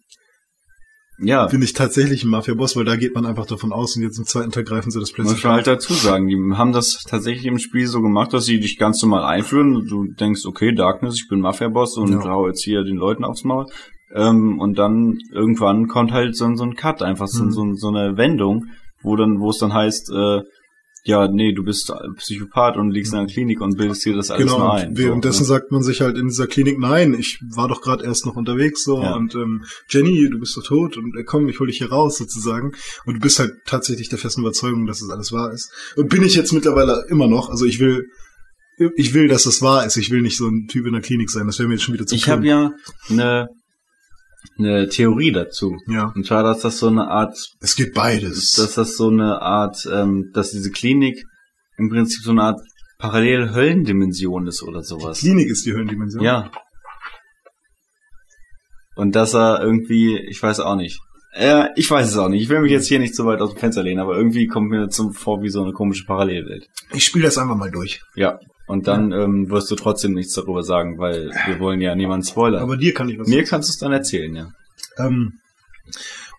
[1.18, 1.46] ja.
[1.46, 4.24] bin ich tatsächlich ein Mafia-Boss, weil da geht man einfach davon aus und jetzt im
[4.26, 5.56] zweiten Teil greifen sie das Muss plötzlich man an.
[5.56, 9.00] halt dazu sagen, die haben das tatsächlich im Spiel so gemacht, dass sie dich ganz
[9.02, 9.86] normal einführen.
[9.88, 12.24] Du denkst, okay, Darkness, ich bin Mafia-Boss und Ja.
[12.24, 13.66] hau jetzt hier den Leuten aufs Maul.
[14.14, 17.50] Ähm, und dann irgendwann kommt halt so, ein- so ein Cut, einfach so, Mhm.
[17.50, 18.66] so, so eine Wendung,
[19.02, 20.40] wo dann, wo es dann heißt, äh,
[21.06, 24.44] ja, nee, du bist Psychopath und liegst in einer Klinik und bildest dir das alles
[24.46, 24.96] Genau, nur und ein.
[24.96, 25.58] währenddessen so, ne?
[25.58, 28.84] sagt man sich halt in dieser Klinik, nein, ich war doch gerade erst noch unterwegs
[28.84, 29.14] so Ja.
[29.14, 32.16] und ähm, Jenny, du bist doch tot und äh, komm, ich hol dich hier raus
[32.16, 32.72] sozusagen.
[33.04, 35.70] Und du bist halt tatsächlich der festen Überzeugung, dass es alles wahr ist.
[35.96, 38.06] Und bin ich jetzt mittlerweile immer noch, also ich will,
[38.96, 39.98] ich will, dass es wahr ist.
[39.98, 41.46] Ich will nicht so ein Typ in der Klinik sein.
[41.46, 42.70] Das wäre mir jetzt schon wieder zu Ich habe ja
[43.10, 43.48] eine
[44.58, 45.76] eine Theorie dazu.
[45.88, 46.12] ja.
[46.14, 48.52] Und zwar, dass das so eine Art Es geht beides.
[48.52, 51.24] dass das so eine Art, ähm, dass diese Klinik
[51.76, 52.60] im Prinzip so eine Art
[52.98, 55.18] Parallel-Höllendimension ist oder sowas.
[55.20, 56.22] Klinik ist die Höllendimension.
[56.22, 56.50] Ja.
[58.96, 61.00] Und dass er irgendwie, ich weiß auch nicht.
[61.32, 62.42] Äh, ich weiß es auch nicht.
[62.42, 64.70] Ich will mich jetzt hier nicht so weit aus dem Fenster lehnen, aber irgendwie kommt
[64.70, 66.68] mir das vor wie so eine komische Parallelwelt.
[66.92, 68.00] Ich spiele das einfach mal durch.
[68.14, 68.38] Ja.
[68.66, 72.62] Und dann ähm, wirst du trotzdem nichts darüber sagen, weil wir wollen ja niemanden spoilern.
[72.62, 74.52] Aber dir kann ich was Mir kannst du es dann erzählen, ja.
[74.96, 75.34] Ähm,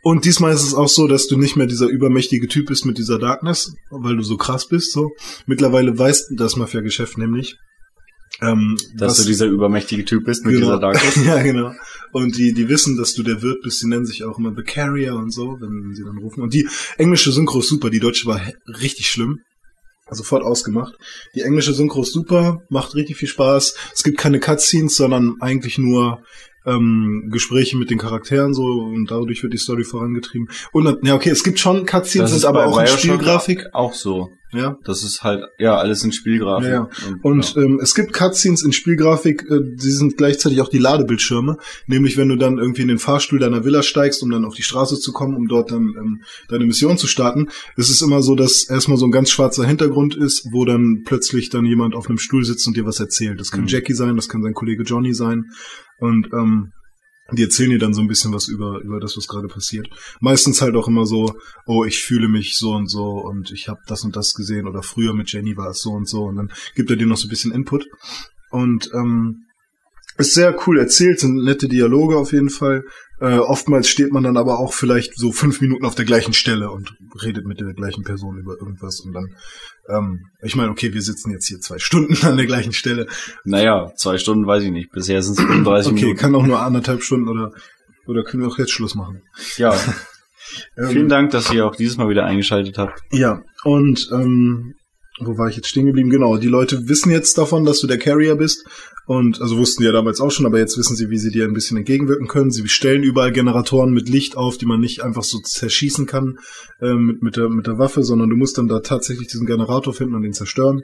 [0.02, 2.98] und diesmal ist es auch so, dass du nicht mehr dieser übermächtige Typ bist mit
[2.98, 4.92] dieser Darkness, weil du so krass bist.
[4.92, 5.12] So
[5.46, 7.58] Mittlerweile weiß das Mafia-Geschäft nämlich,
[8.42, 10.68] ähm, Dass was- du dieser übermächtige Typ bist mit genau.
[10.68, 11.16] dieser Darkness.
[11.26, 11.72] ja, genau.
[12.12, 13.82] Und die, die wissen, dass du der Wirt bist.
[13.82, 16.42] Die nennen sich auch immer The Carrier und so, wenn sie dann rufen.
[16.42, 17.90] Und die englische Synchro ist super.
[17.90, 19.40] Die deutsche war richtig schlimm.
[20.12, 20.94] Sofort ausgemacht.
[21.34, 23.76] Die englische Synchro ist super, macht richtig viel Spaß.
[23.94, 26.24] Es gibt keine Cutscenes, sondern eigentlich nur
[26.66, 30.50] ähm, Gespräche mit den Charakteren so und dadurch wird die Story vorangetrieben.
[30.72, 33.68] Und ja, okay, es gibt schon Cutscenes, sind aber auch in Spielgrafik.
[33.74, 34.30] Auch so.
[34.54, 34.78] Ja.
[34.86, 36.70] Das ist halt, ja, alles in Spielgrafik.
[36.70, 37.16] Ja, ja.
[37.24, 41.58] Und ähm, es gibt Cutscenes in Spielgrafik, äh, die sind gleichzeitig auch die Ladebildschirme.
[41.88, 44.64] Nämlich, wenn du dann irgendwie in den Fahrstuhl deiner Villa steigst, um dann auf die
[44.64, 48.36] Straße zu kommen, um dort dann ähm, deine Mission zu starten, ist es immer so,
[48.36, 52.18] dass erstmal so ein ganz schwarzer Hintergrund ist, wo dann plötzlich dann jemand auf einem
[52.18, 53.40] Stuhl sitzt und dir was erzählt.
[53.40, 53.68] Das kann Mhm.
[53.68, 55.52] Jackie sein, das kann sein Kollege Johnny sein.
[56.00, 56.72] Und ähm,
[57.32, 59.88] die erzählen dir dann so ein bisschen was über, über das, was gerade passiert.
[60.20, 61.34] Meistens halt auch immer so,
[61.66, 64.84] oh, ich fühle mich so und so und ich habe das und das gesehen oder
[64.84, 67.26] früher mit Jenny war es so und so und dann gibt er dir noch so
[67.28, 67.88] ein bisschen Input.
[68.52, 69.46] Und ähm,
[70.18, 72.86] ist sehr cool erzählt, sind nette Dialoge auf jeden Fall.
[73.20, 76.70] Äh, oftmals steht man dann aber auch vielleicht so fünf Minuten auf der gleichen Stelle
[76.72, 79.36] und redet mit der gleichen Person über irgendwas und dann,
[79.90, 83.08] ähm, ich meine, okay, wir sitzen jetzt hier zwei Stunden an der gleichen Stelle.
[83.46, 84.92] Naja, zwei Stunden weiß ich nicht.
[84.92, 86.20] Bisher sind es 35 Okay, Minuten.
[86.20, 87.52] kann auch nur anderthalb Stunden oder
[88.08, 89.22] oder können wir auch jetzt Schluss machen.
[89.58, 89.76] Ja,
[90.78, 93.02] Ähm, vielen Dank, dass ihr auch dieses Mal wieder eingeschaltet habt.
[93.12, 94.76] Ja, und ähm,
[95.20, 96.10] wo war ich jetzt stehen geblieben?
[96.10, 98.66] Genau, die Leute wissen jetzt davon, dass du der Carrier bist.
[99.08, 101.46] Und also wussten die ja damals auch schon, aber jetzt wissen sie, wie sie dir
[101.46, 102.52] ein bisschen entgegenwirken können.
[102.52, 106.40] Sie stellen überall Generatoren mit Licht auf, die man nicht einfach so zerschießen kann
[106.82, 109.94] äh, mit, mit, der, mit der Waffe, sondern du musst dann da tatsächlich diesen Generator
[109.94, 110.82] finden und den zerstören.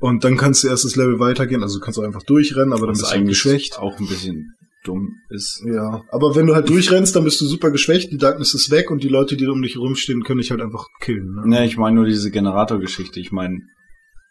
[0.00, 2.86] Und dann kannst du erst das Level weitergehen, also du kannst auch einfach durchrennen, aber
[2.86, 3.78] dann bist ist du eigentlich geschwächt.
[3.78, 4.54] auch ein bisschen
[4.84, 5.62] dumm ist.
[5.66, 8.90] Ja, aber wenn du halt durchrennst, dann bist du super geschwächt, die Darkness ist weg
[8.90, 11.34] und die Leute, die um dich rumstehen, können dich halt einfach killen.
[11.34, 11.48] Ne?
[11.48, 13.18] Ne, ich meine nur diese Generatorgeschichte.
[13.20, 13.58] Ich meine,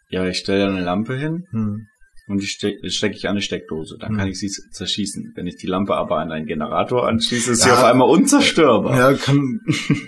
[0.08, 1.86] ja, ich stelle da eine Lampe hin Hm.
[2.28, 3.98] und die stecke steck ich an eine Steckdose.
[4.00, 4.16] Dann Hm.
[4.18, 5.32] kann ich sie zerschießen.
[5.36, 7.74] Wenn ich die Lampe aber an einen Generator anschließe, ist sie Ja.
[7.74, 8.96] auf einmal unzerstörbar.
[8.96, 9.60] Ja, kann,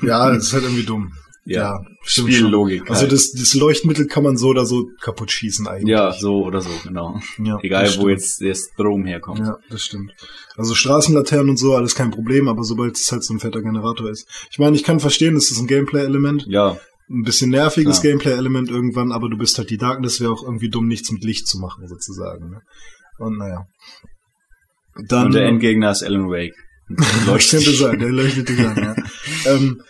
[0.02, 1.12] ja, das ist halt irgendwie dumm.
[1.44, 2.88] Ja, stimmt Spiellogik.
[2.90, 3.12] Also halt.
[3.12, 5.88] das, das Leuchtmittel kann man so oder so kaputt schießen eigentlich.
[5.88, 7.18] Ja, so oder so, genau.
[7.42, 9.40] Ja, Egal, wo jetzt der Strom herkommt.
[9.40, 10.12] Ja, das stimmt.
[10.56, 14.10] Also Straßenlaternen und so, alles kein Problem, aber sobald es halt so ein fetter Generator
[14.10, 14.28] ist.
[14.50, 16.44] Ich meine, ich kann verstehen, das ist ein Gameplay-Element.
[16.46, 16.78] Ja,
[17.08, 18.12] Ein bisschen nerviges Klar.
[18.12, 21.48] Gameplay-Element irgendwann, aber du bist halt die Darkness, wäre auch irgendwie dumm, nichts mit Licht
[21.48, 22.50] zu machen, sozusagen.
[22.50, 22.60] Ne?
[23.18, 23.66] Und naja.
[25.08, 26.54] Dann, und der Endgegner ist Alan Wake.
[27.26, 28.94] Leuchtet könnte sein, der leuchtet dich an, ja.
[29.54, 29.80] ähm,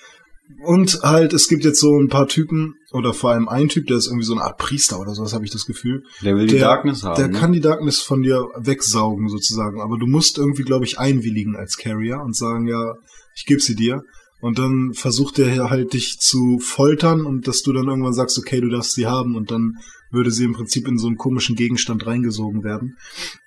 [0.62, 3.96] und halt, es gibt jetzt so ein paar Typen, oder vor allem ein Typ, der
[3.96, 6.02] ist irgendwie so eine Art Priester oder sowas, habe ich das Gefühl.
[6.22, 7.16] Der will die Der- Darkness haben.
[7.16, 7.38] Der ne?
[7.38, 9.80] kann die Darkness von dir wegsaugen, sozusagen.
[9.80, 12.94] Aber du musst irgendwie, glaube ich, einwilligen als Carrier und sagen, ja,
[13.36, 14.02] ich gebe sie dir.
[14.40, 18.60] Und dann versucht der halt dich zu foltern und dass du dann irgendwann sagst, okay,
[18.60, 19.74] du darfst sie haben und dann
[20.10, 22.96] würde sie im Prinzip in so einen komischen Gegenstand reingesogen werden.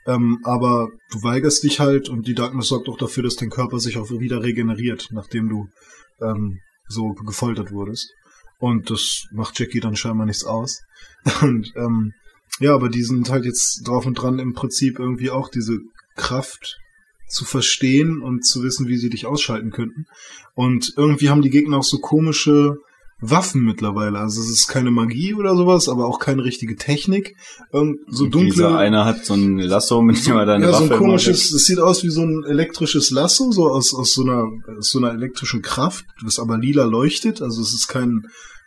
[0.06, 3.80] Ähm, aber du weigerst dich halt und die Darkness sorgt auch dafür, dass dein Körper
[3.80, 5.68] sich auch wieder regeneriert, nachdem du
[6.22, 8.12] ähm, so gefoltert wurdest.
[8.60, 10.80] Und das macht Jackie dann scheinbar nichts aus.
[11.42, 12.14] Und ähm,
[12.60, 15.80] ja, aber die sind halt jetzt drauf und dran, im Prinzip irgendwie auch diese
[16.16, 16.78] Kraft
[17.28, 20.06] zu verstehen und zu wissen, wie sie dich ausschalten könnten.
[20.54, 22.76] Und irgendwie haben die Gegner auch so komische
[23.30, 24.20] Waffen mittlerweile.
[24.20, 27.36] Also es ist keine Magie oder sowas, aber auch keine richtige Technik.
[27.72, 28.52] Irgend so dunkle.
[28.52, 31.52] Dieser eine hat so ein Lasso, mit dem er deine ja, Waffe so ein komisches,
[31.52, 35.00] es sieht aus wie so ein elektrisches Lasso, so aus, aus so einer, aus so
[35.00, 37.42] einer elektrischen Kraft, das aber lila leuchtet.
[37.42, 38.24] Also es ist kein,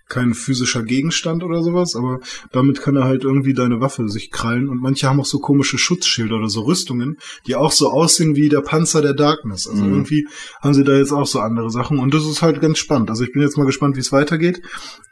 [0.08, 2.20] kein physischer Gegenstand oder sowas, aber
[2.52, 4.68] damit kann er halt irgendwie deine Waffe sich krallen.
[4.68, 8.48] Und manche haben auch so komische Schutzschilder oder so Rüstungen, die auch so aussehen wie
[8.48, 9.66] der Panzer der Darkness.
[9.68, 9.92] Also Mhm.
[9.92, 10.28] irgendwie
[10.62, 11.98] haben sie da jetzt auch so andere Sachen.
[11.98, 13.10] Und das ist halt ganz spannend.
[13.10, 14.62] Also ich bin jetzt mal gespannt, wie es weitergeht.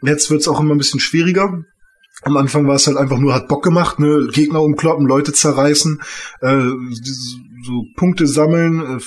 [0.02, 1.64] Jetzt wird's auch immer ein bisschen schwieriger.
[2.22, 6.00] Am Anfang war es halt einfach nur, hat Bock gemacht, ne, Gegner umkloppen, Leute zerreißen,
[6.40, 6.68] äh,
[7.66, 9.00] so Punkte sammeln, äh,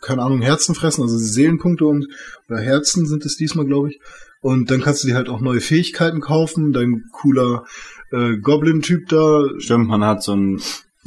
[0.00, 2.06] keine Ahnung, Herzen fressen, also Seelenpunkte und
[2.48, 4.00] oder Herzen sind es diesmal, glaube ich.
[4.44, 7.64] Und dann kannst du dir halt auch neue Fähigkeiten kaufen, dein cooler
[8.12, 9.42] äh, Goblin-Typ da.
[9.56, 10.60] Stimmt, man hat so ein,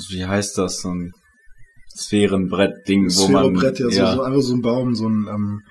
[0.10, 1.12] wie heißt das, so ein
[1.96, 5.62] Sphärenbrett-Ding, wo man, Brett, ja, So, so einfach so ein Baum, so ein ähm,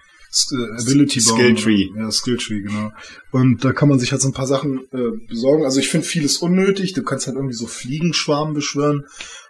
[0.53, 1.37] äh, Ability-Baum.
[1.39, 1.89] Skilltree.
[1.97, 2.93] Ja, Skilltree, genau.
[3.33, 5.65] Und da kann man sich halt so ein paar Sachen äh, besorgen.
[5.65, 6.93] Also ich finde vieles unnötig.
[6.93, 9.07] Du kannst halt irgendwie so Fliegenschwarm beschwören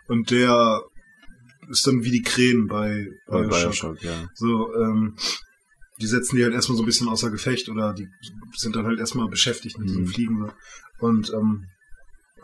[0.08, 0.80] und der
[1.68, 3.60] ist dann wie die Krähen bei, bei Bioshock.
[4.00, 4.30] Bioshock, ja.
[4.32, 5.16] So, ähm,
[6.00, 8.08] die setzen die halt erstmal so ein bisschen außer Gefecht oder die
[8.56, 10.08] sind dann halt erstmal beschäftigt mit diesem Mhm.
[10.08, 10.40] Fliegen.
[10.40, 10.54] Ne?
[10.98, 11.66] Und ähm,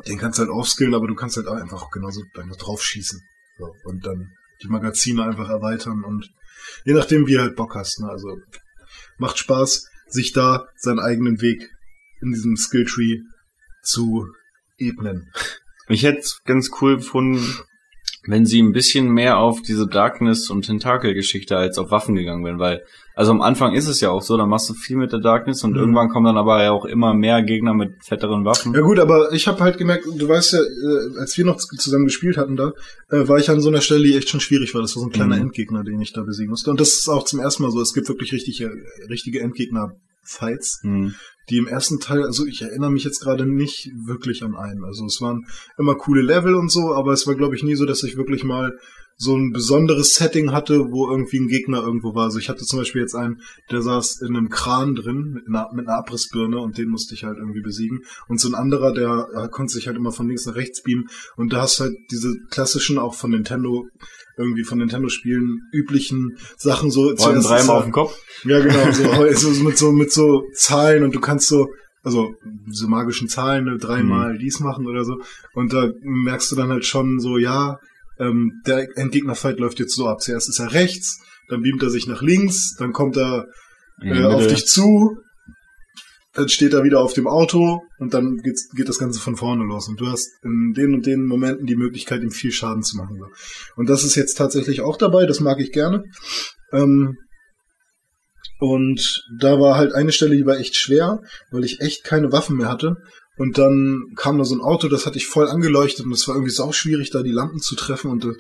[0.07, 3.21] den kannst du halt aufskillen, aber du kannst halt auch einfach genauso einfach draufschießen.
[3.59, 4.31] So, und dann
[4.63, 6.31] die Magazine einfach erweitern und
[6.85, 8.01] je nachdem, wie du halt Bock hast.
[8.01, 8.09] Ne?
[8.09, 8.39] Also
[9.19, 11.69] macht Spaß, sich da seinen eigenen Weg
[12.21, 13.21] in diesem Skilltree
[13.83, 14.27] zu
[14.79, 15.31] ebnen.
[15.89, 17.45] Ich hätte es ganz cool gefunden,
[18.25, 22.61] wenn sie ein bisschen mehr auf diese Darkness- und Tentakel-Geschichte als auf Waffen gegangen wären,
[22.61, 22.85] weil,
[23.17, 25.65] also am Anfang ist es ja auch so, da machst du viel mit der Darkness
[25.65, 25.77] und Mhm.
[25.79, 28.75] irgendwann kommen dann aber ja auch immer mehr Gegner mit fetteren Waffen.
[28.75, 32.05] Ja gut, aber ich habe halt gemerkt, du weißt ja, äh, als wir noch zusammen
[32.05, 32.73] gespielt hatten da,
[33.11, 34.83] äh, war ich an so einer Stelle, die echt schon schwierig war.
[34.83, 35.43] Das war so ein kleiner Mhm.
[35.43, 36.71] Endgegner, den ich da besiegen musste.
[36.71, 37.81] Und das ist auch zum ersten Mal so.
[37.81, 38.71] Es gibt wirklich richtige,
[39.11, 41.15] richtige Endgegner-Fights, Hm.
[41.51, 44.85] Die im ersten Teil, also ich erinnere mich jetzt gerade nicht wirklich an einen.
[44.85, 45.47] Also es waren
[45.79, 48.45] immer coole Level und so, aber es war glaube ich nie so, dass ich wirklich
[48.45, 48.73] mal
[49.17, 52.25] so ein besonderes Setting hatte, wo irgendwie ein Gegner irgendwo war.
[52.25, 53.41] Also ich hatte zum Beispiel jetzt einen,
[53.71, 57.23] der saß in einem Kran drin mit einer, mit einer Abrissbirne und den musste ich
[57.23, 58.01] halt irgendwie besiegen.
[58.27, 61.09] Und so ein anderer, der äh, konnte sich halt immer von links nach rechts beamen.
[61.37, 63.87] Und da hast du halt diese klassischen, auch von Nintendo,
[64.37, 67.15] irgendwie von Nintendo-Spielen üblichen Sachen so.
[67.15, 68.15] Zuerst dreimal auf den Kopf.
[68.45, 71.69] ja, genau, so, so, mit so mit so Zahlen und du kannst so,
[72.03, 72.35] also
[72.69, 75.21] so magischen Zahlen, ne, dreimal dies machen oder so.
[75.55, 77.79] Und da merkst du dann halt schon so, ja,
[78.19, 80.21] ähm, der Endgegner-Fight läuft jetzt so ab.
[80.21, 83.47] Zuerst ist er rechts, dann beamt er sich nach links, dann kommt er
[84.01, 85.19] äh, auf dich zu,
[86.35, 89.65] dann steht er wieder auf dem Auto und dann geht's, geht das Ganze von vorne
[89.65, 89.89] los.
[89.89, 93.21] Und du hast in den und den Momenten die Möglichkeit, ihm viel Schaden zu machen.
[93.77, 96.05] Und das ist jetzt tatsächlich auch dabei, das mag ich gerne.
[96.73, 97.17] Ähm,
[98.61, 101.21] und da war halt eine Stelle, die war echt schwer,
[101.51, 102.97] weil ich echt keine Waffen mehr hatte.
[103.39, 106.35] Und dann kam da so ein Auto, das hatte ich voll angeleuchtet und es war
[106.37, 108.35] irgendwie sau schwierig, da die Lampen zu treffen und äh,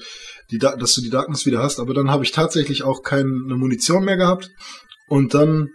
[0.50, 1.80] die, Da- dass du die Darkness wieder hast.
[1.80, 4.50] Aber dann habe ich tatsächlich auch keine Munition mehr gehabt.
[5.08, 5.70] Und dann,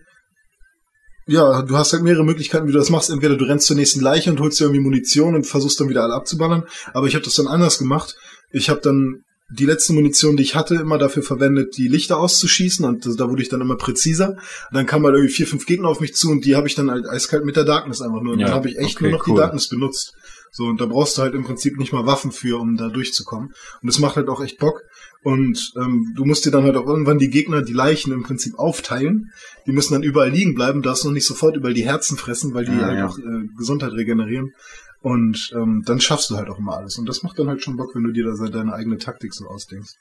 [1.27, 3.09] ja, du hast halt mehrere Möglichkeiten, wie du das machst.
[3.09, 6.03] Entweder du rennst zur nächsten Leiche und holst dir irgendwie Munition und versuchst dann wieder
[6.03, 6.63] alle abzuballern.
[6.93, 8.15] Aber ich habe das dann anders gemacht.
[8.51, 12.83] Ich habe dann die letzte Munition, die ich hatte, immer dafür verwendet, die Lichter auszuschießen
[12.85, 14.31] und da wurde ich dann immer präziser.
[14.31, 14.39] Und
[14.73, 16.91] dann kamen halt irgendwie vier, fünf Gegner auf mich zu und die habe ich dann
[16.91, 18.33] halt eiskalt mit der Darkness einfach nur.
[18.33, 19.35] Und Ja, dann habe ich echt okay, nur noch cool.
[19.35, 20.13] die Darkness benutzt.
[20.51, 23.49] So, und da brauchst du halt im Prinzip nicht mal Waffen für, um da durchzukommen.
[23.81, 24.81] Und das macht halt auch echt Bock.
[25.27, 28.57] Und ähm, du musst dir dann halt auch irgendwann die Gegner, die Leichen im Prinzip
[28.57, 29.33] aufteilen.
[29.65, 32.63] Die müssen dann überall liegen bleiben, darfst noch nicht sofort überall die Herzen fressen, weil
[32.63, 33.07] die Ah, halt ja.
[33.07, 34.53] auch äh, Gesundheit regenerieren.
[35.01, 36.97] Und ähm, dann schaffst du halt auch immer alles.
[36.97, 39.45] Und das macht dann halt schon Bock, wenn du dir da deine eigene Taktik so
[39.47, 39.95] ausdenkst.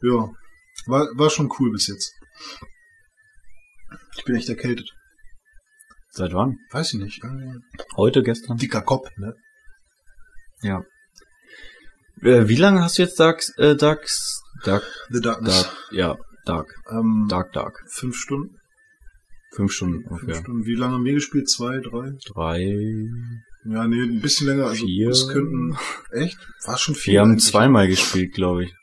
[0.00, 0.30] Ja,
[0.86, 2.12] war, war schon cool bis jetzt.
[4.16, 4.92] Ich bin echt erkältet.
[6.10, 6.58] Seit wann?
[6.70, 7.20] Weiß ich nicht.
[7.96, 8.58] Heute, gestern?
[8.58, 9.34] Dicker Kopf, ne?
[10.60, 10.84] Ja.
[12.22, 15.62] Äh, wie lange hast du jetzt Dark, äh, Darks, Dark, The Darkness.
[15.62, 17.78] Dark, ja, Dark, Ähm, Dark, Dark.
[17.88, 18.56] Fünf Stunden.
[19.54, 20.34] Fünf Stunden Fünf ungefähr.
[20.42, 20.64] Stunden.
[20.64, 21.48] Wie lange haben wir gespielt?
[21.50, 22.12] Zwei, drei?
[22.32, 22.60] Drei,
[23.64, 24.66] Ja, nee, ein bisschen länger.
[24.66, 25.10] Also Vier.
[25.10, 25.76] es könnten.
[26.12, 26.38] Echt?
[26.64, 27.12] War schon viel.
[27.14, 27.44] wir haben eigentlich.
[27.44, 28.74] zweimal gespielt, glaube ich.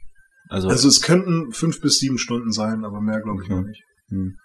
[0.48, 3.60] Also, Also es könnten fünf bis sieben Stunden sein, aber mehr glaube ich Okay.
[3.60, 3.84] noch nicht.
[4.10, 4.36] hm.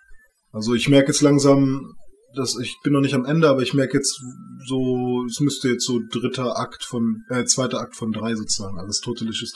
[0.53, 1.95] Also ich merke jetzt langsam,
[2.37, 4.20] dass ich bin noch nicht am Ende, aber ich merke jetzt
[4.66, 8.76] so, es müsste jetzt so dritter Akt von, äh, zweiter Akt von drei sozusagen.
[8.76, 9.53] Also das totelisches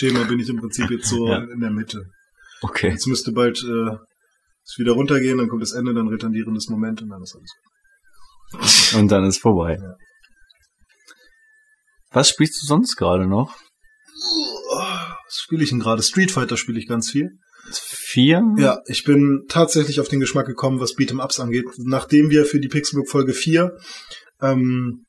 [0.00, 1.38] Dramen-Schema bin ich im Prinzip jetzt so Ja.
[1.44, 2.04] in der Mitte.
[2.62, 2.90] okay.
[2.90, 3.96] Jetzt müsste bald äh,
[4.64, 8.94] es wieder runtergehen, dann kommt das Ende, dann retardierendes Moment und dann ist alles.
[8.94, 9.76] Und dann ist vorbei.
[9.80, 9.94] Ja.
[12.12, 13.54] Was spielst du sonst gerade noch?
[15.26, 16.02] Was spiele ich denn gerade?
[16.02, 17.30] Street Fighter spiele ich ganz viel.
[17.72, 18.42] Vier?
[18.58, 21.64] Ja, ich bin tatsächlich auf den Geschmack gekommen, was Beat'em-Ups angeht.
[21.78, 23.72] Nachdem wir für die Pixelbook Folge 4
[24.42, 25.03] ähm,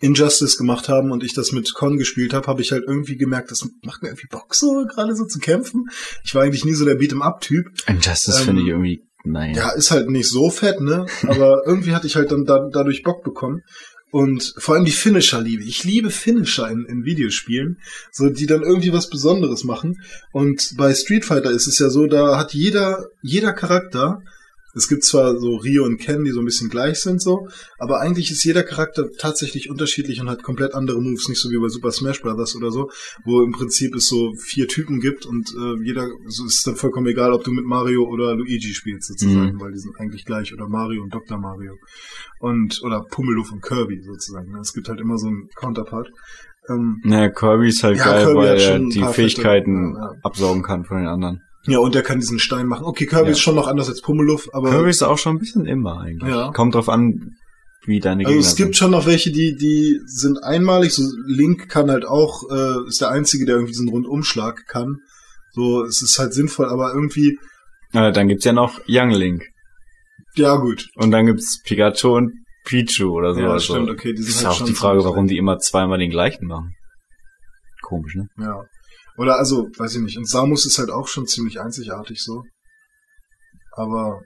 [0.00, 3.50] Injustice gemacht haben und ich das mit Con gespielt habe, habe ich halt irgendwie gemerkt,
[3.50, 5.86] das macht mir irgendwie Bock, so gerade so zu kämpfen.
[6.24, 7.66] Ich war eigentlich nie so der Beat'em-Up-Typ.
[7.86, 9.54] Injustice Ähm, finde ich irgendwie, nein.
[9.54, 11.06] Ja, ist halt nicht so fett, ne?
[11.26, 13.62] Aber irgendwie hatte ich halt dann da, dadurch Bock bekommen.
[14.10, 15.64] Und vor allem die Finisher liebe.
[15.64, 15.70] ich.
[15.70, 17.80] Ich liebe Finisher in, in Videospielen,
[18.12, 20.00] so die dann irgendwie was Besonderes machen.
[20.30, 24.22] Und bei Street Fighter ist es ja so, da hat jeder jeder Charakter.
[24.74, 27.48] Es gibt zwar so Rio und Ken, die so ein bisschen gleich sind, so,
[27.78, 31.58] aber eigentlich ist jeder Charakter tatsächlich unterschiedlich und hat komplett andere Moves, nicht so wie
[31.58, 32.56] bei Super Smash Bros.
[32.56, 32.90] oder so,
[33.24, 37.06] wo im Prinzip es so vier Typen gibt und äh, jeder, so ist dann vollkommen
[37.06, 39.60] egal, ob du mit Mario oder Luigi spielst sozusagen, Mhm.
[39.60, 41.38] weil die sind eigentlich gleich oder Mario und Dr.
[41.38, 41.74] Mario
[42.40, 44.50] und oder Pummeluff und Kirby sozusagen.
[44.52, 44.58] ne?
[44.60, 46.08] Es gibt halt immer so einen Counterpart.
[46.68, 50.84] Ähm, Ja, Kirby ist halt Ja, geil, Kirby weil er die Fähigkeiten Fette, absaugen kann
[50.84, 51.42] von den anderen.
[51.66, 52.84] Ja, und der kann diesen Stein machen.
[52.84, 53.30] Okay, Kirby Ja.
[53.32, 56.30] ist schon noch anders als Pummeluff, aber Kirby ist auch schon ein bisschen immer eigentlich.
[56.30, 56.50] Ja.
[56.52, 57.36] Kommt drauf an,
[57.86, 58.76] wie deine Also Gegner es gibt sind.
[58.76, 60.92] schon noch welche, die, die sind einmalig.
[60.92, 64.98] So Link kann halt auch, äh, ist der einzige, der irgendwie diesen Rundumschlag kann.
[65.52, 67.38] So, es ist halt sinnvoll, aber irgendwie,
[67.92, 69.44] Äh, dann gibt's ja noch Young Link.
[70.36, 70.88] ja gut.
[70.96, 72.32] Und dann gibt's Pikachu und
[72.64, 73.40] Pichu oder so.
[73.40, 75.58] Ja, also, stimmt, okay, die sind ist halt auch schon die Frage, warum die immer
[75.58, 76.74] zweimal den gleichen machen.
[77.82, 78.26] Komisch, ne?
[78.38, 78.64] Ja.
[79.16, 80.18] Oder also, weiß ich nicht.
[80.18, 82.42] Und Samus ist halt auch schon ziemlich einzigartig so.
[83.72, 84.22] Aber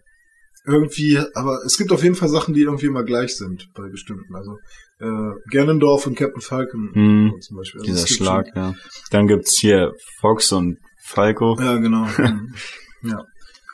[0.66, 4.34] irgendwie, aber es gibt auf jeden Fall Sachen, die irgendwie immer gleich sind bei bestimmten.
[4.34, 4.58] Also
[5.00, 7.80] äh, Ganondorf und Captain Falcon Hm, zum Beispiel.
[7.80, 8.74] Also Dieser Schlag, ja.
[9.10, 11.56] Dann gibt's hier Fox und Falco.
[11.56, 12.04] Schon, ja, genau.
[12.04, 12.54] Mhm.
[13.02, 13.24] ja.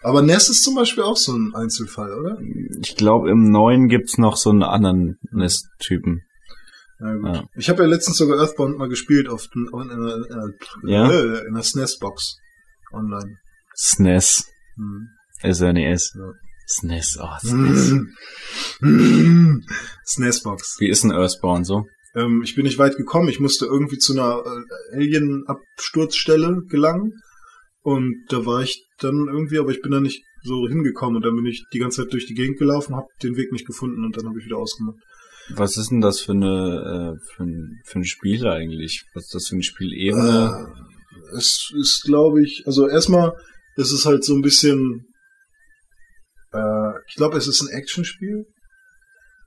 [0.03, 2.39] Aber Ness ist zum Beispiel auch so ein Einzelfall, oder?
[2.83, 6.23] Ich glaube, im neuen gibt's noch so einen anderen Nest-Typen.
[7.01, 7.37] Ja, gut.
[7.37, 7.45] Ja.
[7.57, 10.51] Ich habe ja letztens sogar Earthbound mal gespielt auf in, einer, in, einer,
[10.85, 11.11] Ja?
[11.11, 12.37] äh, in einer SNES-Box
[12.93, 13.39] online.
[13.75, 14.45] SNES.
[14.77, 15.09] Hm.
[15.43, 16.15] SNES.
[16.17, 16.33] Ja.
[16.67, 17.93] SNES, oh, SNES.
[18.81, 19.65] Mhm.
[20.05, 20.77] SNES-Box.
[20.81, 21.85] Wie ist ein Earthbound so?
[22.15, 23.29] Ähm, ich bin nicht weit gekommen.
[23.29, 27.13] Ich musste irgendwie zu einer äh, Alien-Absturzstelle gelangen.
[27.83, 31.17] Und da war ich dann irgendwie, aber ich bin da nicht so hingekommen.
[31.17, 33.67] Und dann bin ich die ganze Zeit durch die Gegend gelaufen, habe den Weg nicht
[33.67, 34.97] gefunden und dann habe ich wieder ausgemacht.
[35.51, 39.05] Was ist denn das für eine äh, für, ein, für ein Spiel eigentlich?
[39.15, 40.69] Was ist das für eine Spielebene?
[41.31, 43.33] Äh, es ist, glaube ich, also erstmal
[43.77, 45.07] ist es halt so ein bisschen,
[46.53, 48.47] äh, ich glaube, es ist ein Actionspiel.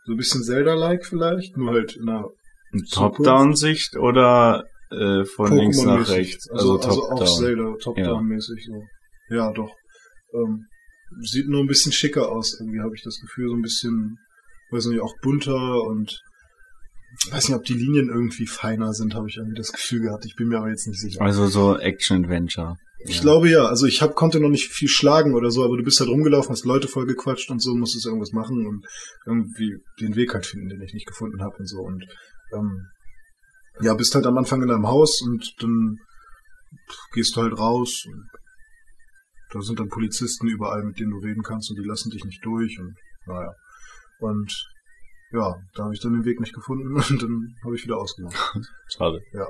[0.05, 2.29] So ein bisschen Zelda-like vielleicht, nur halt in einer
[2.71, 6.49] Eine Top-Down-Sicht oder äh, von links nach rechts?
[6.49, 7.37] Also, also, auch Top-Down.
[7.37, 9.35] Zelda, Top-Down-mäßig so.
[9.35, 9.73] Ja, doch.
[10.33, 10.65] Ähm,
[11.21, 14.17] sieht nur ein bisschen schicker aus, irgendwie habe ich das Gefühl, so ein bisschen,
[14.71, 16.19] weiß nicht, auch bunter und
[17.31, 20.25] weiß nicht, ob die Linien irgendwie feiner sind, habe ich irgendwie das Gefühl gehabt.
[20.25, 21.21] Ich bin mir aber jetzt nicht sicher.
[21.21, 22.75] Also so Action-Adventure.
[23.05, 23.21] Ich Ja.
[23.21, 25.99] glaube ja, also ich hab, konnte noch nicht viel schlagen oder so, aber du bist
[25.99, 28.85] halt rumgelaufen, hast Leute vollgequatscht und so, musstest irgendwas machen und
[29.25, 31.79] irgendwie den Weg halt finden, den ich nicht gefunden habe und so.
[31.81, 32.03] Und
[32.55, 32.87] ähm,
[33.81, 35.97] ja, bist halt am Anfang in deinem Haus und dann
[37.13, 38.25] gehst du halt raus und
[39.53, 42.43] da sind dann Polizisten überall, mit denen du reden kannst und die lassen dich nicht
[42.43, 42.95] durch und
[43.27, 43.53] naja.
[44.19, 44.53] Und
[45.31, 48.35] ja, da habe ich dann den Weg nicht gefunden und dann habe ich wieder ausgemacht.
[48.95, 49.21] Schade.
[49.33, 49.47] Ja.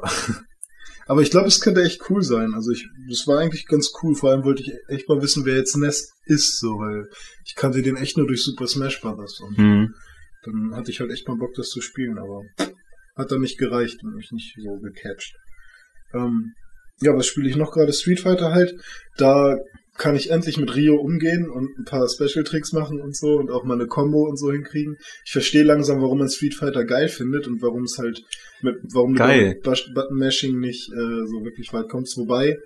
[1.05, 2.53] Aber ich glaube, es könnte echt cool sein.
[2.53, 4.15] Also ich, das war eigentlich ganz cool.
[4.15, 7.07] Vor allem wollte ich echt mal wissen, wer jetzt Ness ist, so, weil
[7.45, 9.39] ich kannte den echt nur durch Super Smash Bros.
[9.39, 9.93] Und Hm.
[10.43, 12.41] dann hatte ich halt echt mal Bock, das zu spielen, aber
[13.15, 15.33] hat dann nicht gereicht und mich nicht so gecatcht.
[16.13, 16.53] Ähm,
[16.99, 17.93] ja, was spiele ich noch gerade?
[17.93, 18.73] Street Fighter halt.
[19.17, 19.55] Da
[19.97, 23.49] kann ich endlich mit Rio umgehen und ein paar Special Tricks machen und so und
[23.51, 24.97] auch mal eine Combo und so hinkriegen.
[25.25, 28.21] Ich verstehe langsam, warum man Street Fighter geil findet und warum es halt
[28.61, 29.55] mit, warum Geil.
[29.55, 32.17] du bei Button Mashing nicht äh, so wirklich weit kommst.
[32.17, 32.57] Wobei,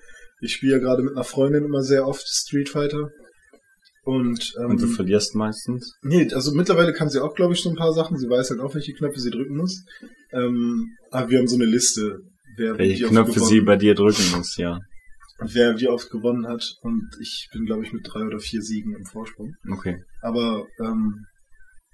[0.42, 3.10] ich spiele ja gerade mit einer Freundin immer sehr oft Street Fighter.
[4.04, 5.94] Und, ähm, Und du verlierst meistens.
[6.02, 8.18] Nee, also mittlerweile kann sie auch, glaube ich, so ein paar Sachen.
[8.18, 9.84] Sie weiß halt auch, welche Knöpfe sie drücken muss.
[10.34, 12.20] Ähm, aber wir haben so eine Liste,
[12.58, 14.80] wer Welche Knöpfe sie bei dir drücken muss, ja.
[15.42, 16.64] Wer wie oft gewonnen hat.
[16.82, 19.56] Und ich bin, glaube ich, mit drei oder vier Siegen im Vorsprung.
[19.70, 20.04] Okay.
[20.22, 21.26] Aber ähm,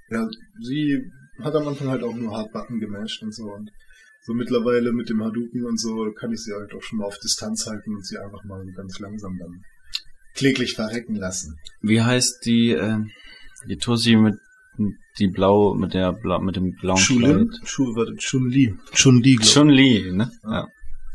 [0.09, 0.27] ja,
[0.61, 1.03] sie
[1.39, 3.45] hat am Anfang halt auch nur Hardbutton gemasht und so.
[3.45, 3.69] Und
[4.23, 7.17] so mittlerweile mit dem Hadouken und so kann ich sie halt auch schon mal auf
[7.19, 9.61] Distanz halten und sie einfach mal ganz langsam dann
[10.35, 11.57] kläglich verrecken lassen.
[11.81, 12.99] Wie heißt die, äh,
[13.67, 14.35] die Tussi mit
[15.17, 17.49] die blau mit der blau, mit dem blauen Chun-Lin?
[17.49, 17.63] Kleid?
[17.65, 18.75] Chun, warte, Chun-Li.
[18.93, 19.53] Chun-Li, glaub ich.
[19.53, 20.31] Chun Li, ne?
[20.43, 20.67] Ja.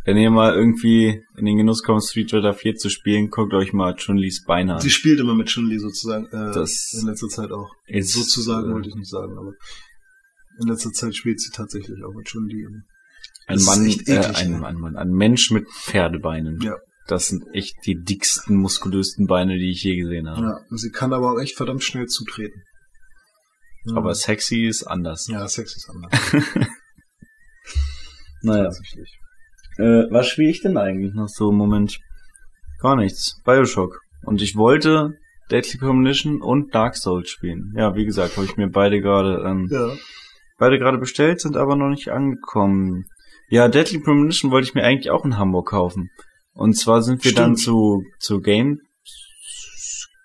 [0.04, 3.72] Wenn ihr mal irgendwie in den Genuss kommt, Street Fighter 4 zu spielen, guckt euch
[3.72, 4.80] mal Chun Lis Beine an.
[4.80, 6.26] Sie spielt immer mit Chun-Li sozusagen.
[6.26, 7.70] Äh, Das in letzter Zeit auch.
[7.86, 9.52] Ist, sozusagen äh, wollte ich nicht sagen, aber
[10.60, 12.66] in letzter Zeit spielt sie tatsächlich auch mit Chun-Li.
[13.46, 14.66] Ein Mann, äh, eklig, ein, ne?
[14.66, 16.60] ein, Mann, ein Mensch mit Pferdebeinen.
[16.60, 16.76] Ja.
[17.06, 20.40] Das sind echt die dicksten, muskulösten Beine, die ich je gesehen habe.
[20.40, 22.62] Ja, und sie kann aber auch echt verdammt schnell zutreten.
[23.84, 23.96] Ja.
[23.96, 25.26] Aber sexy ist anders.
[25.28, 26.12] ja, Sex ist anders.
[28.44, 28.64] Naja.
[28.64, 29.21] Tatsächlich.
[29.78, 31.98] Äh, was spiele ich denn eigentlich noch so im Moment?
[32.80, 33.40] Gar nichts.
[33.44, 34.00] Bioshock.
[34.24, 35.14] Und ich wollte
[35.50, 37.72] Deadly Premonition und Dark Souls spielen.
[37.76, 39.88] Ja, wie gesagt, habe ich mir beide gerade ähm, Ja.
[40.58, 43.04] beide gerade bestellt, sind aber noch nicht angekommen.
[43.48, 46.10] Ja, Deadly Premonition wollte ich mir eigentlich auch in Hamburg kaufen.
[46.54, 47.60] Und zwar sind wir dann Stimmt.
[47.60, 48.80] zu zu Game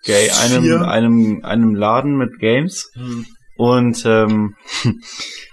[0.04, 3.26] Gay, einem einem einem Laden mit Games Hm.
[3.58, 4.54] Und ähm,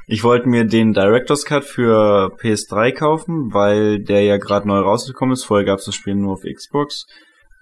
[0.07, 5.33] ich wollte mir den Director's Cut für PS3 kaufen, weil der ja gerade neu rausgekommen
[5.33, 5.43] ist.
[5.43, 7.07] Vorher gab es das Spiel nur auf Xbox.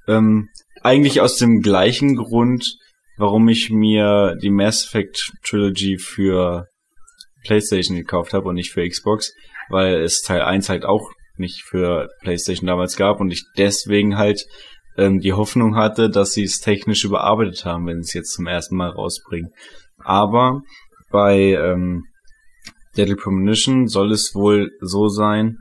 [0.05, 0.49] Ähm,
[0.81, 2.75] eigentlich aus dem gleichen Grund,
[3.17, 6.67] warum ich mir die Mass Effect Trilogy für
[7.45, 9.33] PlayStation gekauft habe und nicht für Xbox,
[9.69, 14.45] weil es Teil 1 halt auch nicht für PlayStation damals gab und ich deswegen halt
[14.97, 18.47] ähm, die Hoffnung hatte, dass sie es technisch überarbeitet haben, wenn sie es jetzt zum
[18.47, 19.53] ersten Mal rausbringen.
[20.03, 20.61] Aber
[21.11, 22.03] bei ähm,
[22.97, 25.57] Deadly Premonition soll es wohl so sein,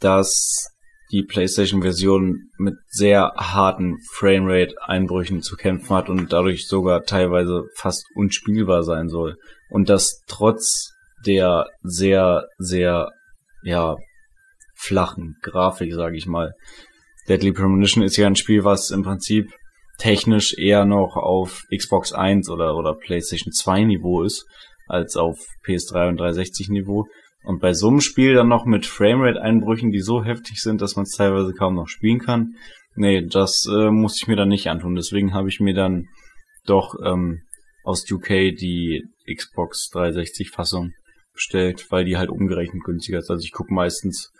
[0.00, 0.68] dass
[1.10, 8.82] die PlayStation-Version mit sehr harten Framerate-Einbrüchen zu kämpfen hat und dadurch sogar teilweise fast unspielbar
[8.82, 9.36] sein soll.
[9.70, 10.92] Und das trotz
[11.24, 13.10] der sehr, sehr,
[13.62, 13.96] ja,
[14.76, 16.52] flachen Grafik, sage ich mal.
[17.28, 19.50] Deadly Premonition ist ja ein Spiel, was im Prinzip
[19.98, 24.46] technisch eher noch auf Xbox 1 oder, oder PlayStation 2 Niveau ist,
[24.86, 27.06] als auf PS3 und 360 Niveau.
[27.44, 31.04] Und bei so einem Spiel dann noch mit Framerate-Einbrüchen, die so heftig sind, dass man
[31.04, 32.54] es teilweise kaum noch spielen kann,
[32.94, 34.94] nee, das äh, muss ich mir dann nicht antun.
[34.94, 36.08] Deswegen habe ich mir dann
[36.66, 37.42] doch ähm,
[37.84, 40.92] aus UK die Xbox 360-Fassung
[41.32, 43.30] bestellt, weil die halt umgerechnet günstiger ist.
[43.30, 44.32] Also ich gucke meistens,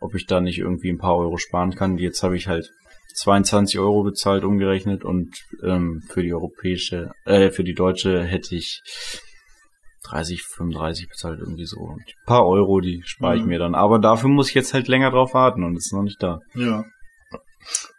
[0.00, 1.98] ob ich da nicht irgendwie ein paar Euro sparen kann.
[1.98, 2.70] Jetzt habe ich halt
[3.14, 8.80] 22 Euro bezahlt umgerechnet und ähm, für die europäische, äh, für die deutsche hätte ich
[10.10, 11.78] 30, 35 bezahlt irgendwie so.
[11.80, 13.48] Und ein paar Euro, die spare ich Mhm.
[13.48, 13.74] mir dann.
[13.74, 16.40] Aber dafür muss ich jetzt halt länger drauf warten und ist noch nicht da.
[16.54, 16.84] Ja.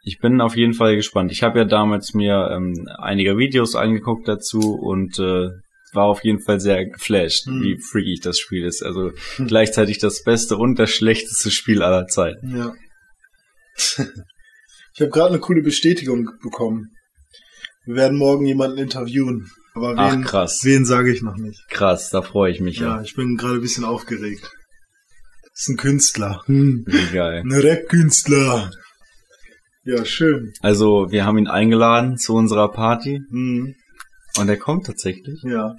[0.04, 1.32] Ich bin auf jeden Fall gespannt.
[1.32, 5.50] Ich habe ja damals mir ähm, einige Videos angeguckt dazu und äh,
[5.94, 7.64] war auf jeden Fall sehr geflasht, Hm.
[7.64, 8.84] wie freaky das Spiel ist.
[8.84, 9.12] Also
[9.48, 12.56] gleichzeitig das beste und das schlechteste Spiel aller Zeiten.
[12.56, 12.74] Ja.
[14.96, 16.92] Ich habe gerade eine coole Bestätigung bekommen.
[17.86, 19.50] Wir werden morgen jemanden interviewen.
[19.74, 21.68] Aber Ach wen, krass, wen sage ich noch nicht.
[21.70, 23.02] krass, da freue ich mich Ja, ja.
[23.02, 24.50] ich bin gerade ein bisschen aufgeregt.
[25.44, 26.42] Das ist ein Künstler.
[26.46, 26.86] Hm.
[26.88, 27.42] Wie geil.
[27.46, 28.72] Ein Rap-Künstler.
[29.84, 30.54] Ja, schön.
[30.62, 33.76] Also wir haben ihn eingeladen zu unserer Party Hm.
[34.38, 35.42] und er kommt tatsächlich.
[35.44, 35.76] Ja.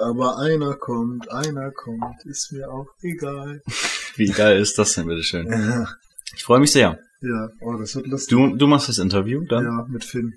[0.00, 3.60] Aber einer kommt, einer kommt, ist mir auch egal.
[4.16, 5.46] Wie geil ist das denn, bitteschön?
[5.50, 5.88] Ja,
[6.36, 6.98] Ich freue mich sehr.
[7.22, 7.48] Ja.
[7.60, 8.36] oh, das wird lustig.
[8.36, 9.64] Du, du machst das Interview dann?
[9.64, 10.32] Ja, mit Finn.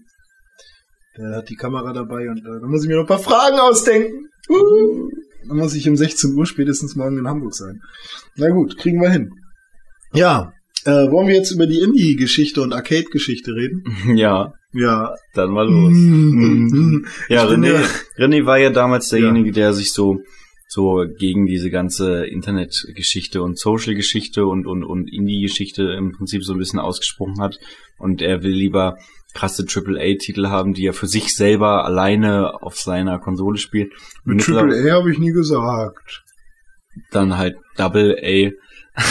[1.17, 3.59] Der hat die Kamera dabei und äh, da muss ich mir noch ein paar Fragen
[3.59, 4.27] ausdenken.
[4.49, 5.09] Uh,
[5.47, 7.79] dann muss ich um 16 Uhr spätestens morgen in Hamburg sein.
[8.35, 9.29] Na gut, kriegen wir hin.
[10.13, 10.51] Ja,
[10.85, 13.83] äh, wollen wir jetzt über die Indie-Geschichte und Arcade-Geschichte reden?
[14.17, 15.13] Ja, Ja.
[15.35, 15.91] dann mal los.
[15.93, 20.19] Mm, Ja, Ich bin René, ja- René war ja damals derjenige, der sich so
[20.67, 26.59] so gegen diese ganze Internetgeschichte und Social-Geschichte und, und, und Indie-Geschichte im Prinzip so ein
[26.59, 27.59] bisschen ausgesprochen hat.
[27.99, 28.97] Und er will lieber
[29.33, 33.91] krasse AAA-Titel haben, die er für sich selber alleine auf seiner Konsole spielt.
[34.23, 36.23] Mit Mittler- Triple A habe ich nie gesagt.
[37.11, 38.51] dann halt Double A.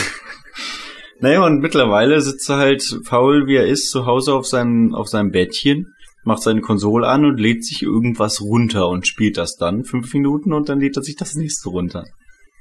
[1.21, 5.09] naja, und mittlerweile sitzt er halt faul, wie er ist, zu Hause auf seinem, auf
[5.09, 5.95] seinem Bettchen,
[6.25, 10.53] macht seine Konsole an und lädt sich irgendwas runter und spielt das dann fünf Minuten
[10.53, 12.05] und dann lädt er sich das nächste runter.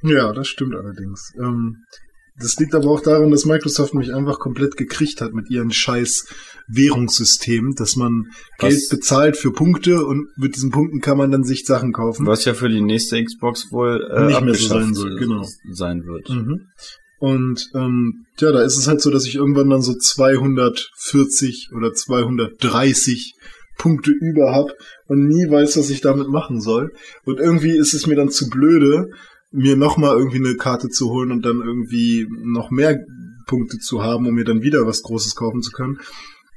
[0.04, 1.32] Ja, das stimmt allerdings.
[1.40, 1.78] Ähm,
[2.40, 6.26] das liegt aber auch daran, dass Microsoft mich einfach komplett gekriegt hat mit ihren scheiß
[6.68, 8.24] Währungssystem, dass man
[8.60, 12.26] Was- Geld bezahlt für Punkte und mit diesen Punkten kann man dann sich Sachen kaufen.
[12.26, 15.46] Was ja für die nächste Xbox wohl äh, Nicht mehr so sein soll, genau.
[15.72, 16.30] sein wird.
[16.30, 16.68] Mhm.
[17.22, 21.94] Und ähm, ja, da ist es halt so, dass ich irgendwann dann so 240 oder
[21.94, 23.36] 230
[23.78, 24.72] Punkte über hab
[25.06, 26.92] und nie weiß, was ich damit machen soll.
[27.24, 29.12] Und irgendwie ist es mir dann zu blöde,
[29.52, 32.98] mir nochmal irgendwie eine Karte zu holen und dann irgendwie noch mehr
[33.46, 36.00] Punkte zu haben, um mir dann wieder was Großes kaufen zu können.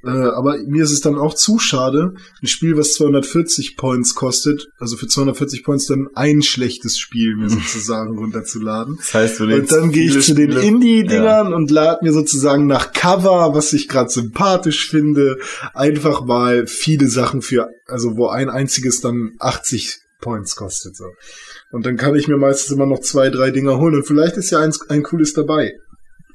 [0.05, 4.68] Äh, aber mir ist es dann auch zu schade, ein Spiel, was 240 Points kostet,
[4.78, 8.96] also für 240 Points dann ein schlechtes Spiel mir sozusagen runterzuladen.
[8.96, 12.92] Das heißt, du Und dann gehe ich zu den Indie-Dingern und lade mir sozusagen nach
[12.92, 15.38] Cover, was ich gerade sympathisch finde,
[15.72, 20.96] einfach mal viele Sachen für, also wo ein einziges dann 80 Points kostet.
[20.96, 21.07] So.
[21.70, 24.50] Und dann kann ich mir meistens immer noch zwei, drei Dinger holen und vielleicht ist
[24.50, 25.72] ja eins, ein cooles dabei.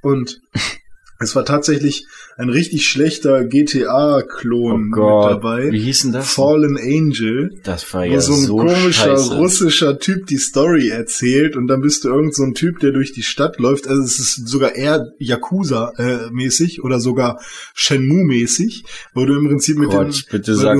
[0.01, 0.41] Und
[1.22, 2.07] es war tatsächlich
[2.38, 5.70] ein richtig schlechter Oh GTA-Klon mit Gott, dabei.
[5.72, 6.34] wie hieß denn das?
[6.34, 9.36] Fallen Angel Das war ja so ein so komischer scheiße.
[9.36, 13.11] russischer Typ die Story erzählt und dann bist du irgend so ein Typ, der durch
[13.11, 13.88] die Stadt läuft.
[13.89, 17.41] Also es ist sogar eher Yakuza-mäßig oder sogar
[17.76, 20.78] Shenmue-mäßig, wo du im Prinzip mit Gott, den, bitte sag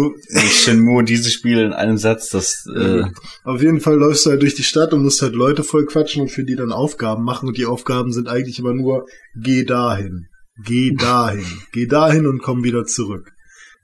[0.50, 3.04] Shenmue und diese Spiele in einem Satz, das äh,
[3.44, 6.22] Auf jeden Fall läufst du halt durch die Stadt und musst halt Leute voll quatschen
[6.22, 10.29] und für die dann Aufgaben machen und die Aufgaben sind eigentlich immer nur geh dahin,
[10.64, 13.32] geh dahin, geh dahin und komm wieder zurück.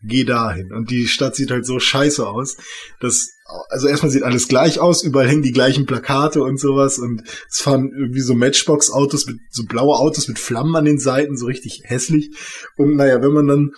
[0.03, 0.71] Geh dahin.
[0.71, 2.57] Und die Stadt sieht halt so scheiße aus,
[2.99, 3.37] dass,
[3.69, 7.59] also erstmal sieht alles gleich aus, überall hängen die gleichen Plakate und sowas und es
[7.59, 11.81] fahren irgendwie so Matchbox-Autos mit, so blaue Autos mit Flammen an den Seiten, so richtig
[11.85, 12.35] hässlich.
[12.77, 13.71] Und naja, wenn man dann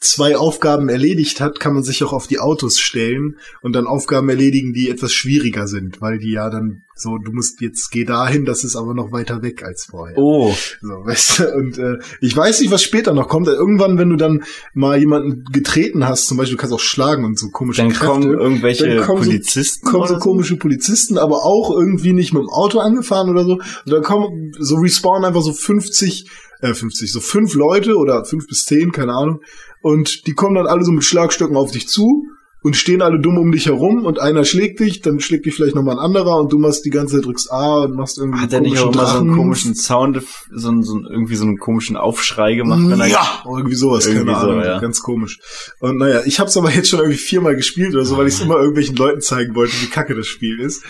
[0.00, 4.28] zwei Aufgaben erledigt hat, kann man sich auch auf die Autos stellen und dann Aufgaben
[4.28, 8.44] erledigen, die etwas schwieriger sind, weil die ja dann so, du musst jetzt geh dahin,
[8.44, 10.16] das ist aber noch weiter weg als vorher.
[10.18, 13.46] oh, So, weißt du, und äh, ich weiß nicht, was später noch kommt.
[13.48, 14.42] Irgendwann, wenn du dann
[14.74, 18.06] mal jemanden getreten hast, zum Beispiel, du kannst auch schlagen und so komische dann Kräfte,
[18.06, 22.42] kommen irgendwelche dann kommen so- Polizisten kommen so komische Polizisten, aber auch irgendwie nicht mit
[22.42, 23.52] dem Auto angefahren oder so.
[23.52, 26.28] Und dann kommen, so respawnen einfach so 50,
[26.60, 29.40] äh 50, so fünf Leute oder fünf bis zehn, keine Ahnung.
[29.80, 32.24] Und die kommen dann alle so mit Schlagstöcken auf dich zu
[32.62, 35.76] und stehen alle dumm um dich herum und einer schlägt dich, dann schlägt dich vielleicht
[35.76, 38.52] nochmal ein anderer und du machst die ganze Zeit, drückst A und machst irgendwie Hat
[38.52, 40.20] er nicht auch immer so einen komischen Sound,
[40.52, 44.06] so, einen- so einen- irgendwie so einen komischen Aufschrei gemacht, wenn er ja, irgendwie sowas,
[44.06, 44.78] Irgendwie keine so, Ahnung, ja.
[44.80, 45.38] ganz komisch.
[45.80, 48.34] Und naja, ich habe es aber jetzt schon irgendwie viermal gespielt oder so, weil ich
[48.34, 50.82] es immer irgendwelchen Leuten zeigen wollte, wie kacke das Spiel ist.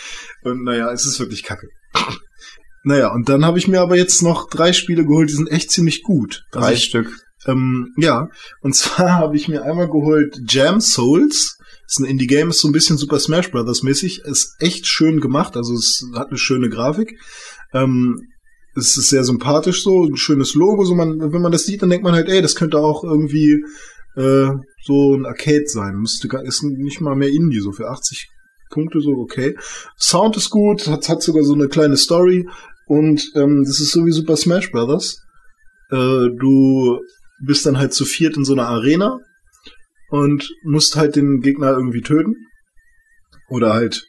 [0.45, 1.69] Und naja, es ist wirklich kacke.
[2.85, 5.71] Naja, und dann habe ich mir aber jetzt noch drei Spiele geholt, die sind echt
[5.71, 6.45] ziemlich gut.
[6.53, 7.11] Also drei ich, Stück.
[7.47, 8.29] ähm, ja,
[8.63, 11.58] und zwar habe ich mir einmal geholt Jam Souls.
[11.89, 14.21] Ist ein Indie-Game, ist so ein bisschen Super Smash Brothers mäßig.
[14.25, 17.19] Ist echt schön gemacht, also es hat eine schöne Grafik.
[17.73, 18.21] Ähm,
[18.77, 20.85] es ist sehr sympathisch so, ein schönes Logo.
[20.85, 23.65] So man, wenn man das sieht, dann denkt man halt, ey, das könnte auch irgendwie
[24.17, 24.51] äh,
[24.85, 25.97] so ein Arcade sein.
[25.97, 28.29] Müsste gar, ist nicht mal mehr Indie, so für 80
[28.71, 29.57] Punkte so okay.
[29.99, 32.47] Sound ist gut, hat, hat sogar so eine kleine Story
[32.87, 35.23] und ähm, das ist so wie Super Smash Brothers.
[35.91, 36.99] Äh, du
[37.41, 39.21] bist dann halt zu viert in so einer Arena
[40.09, 42.35] und musst halt den Gegner irgendwie töten
[43.49, 44.07] oder halt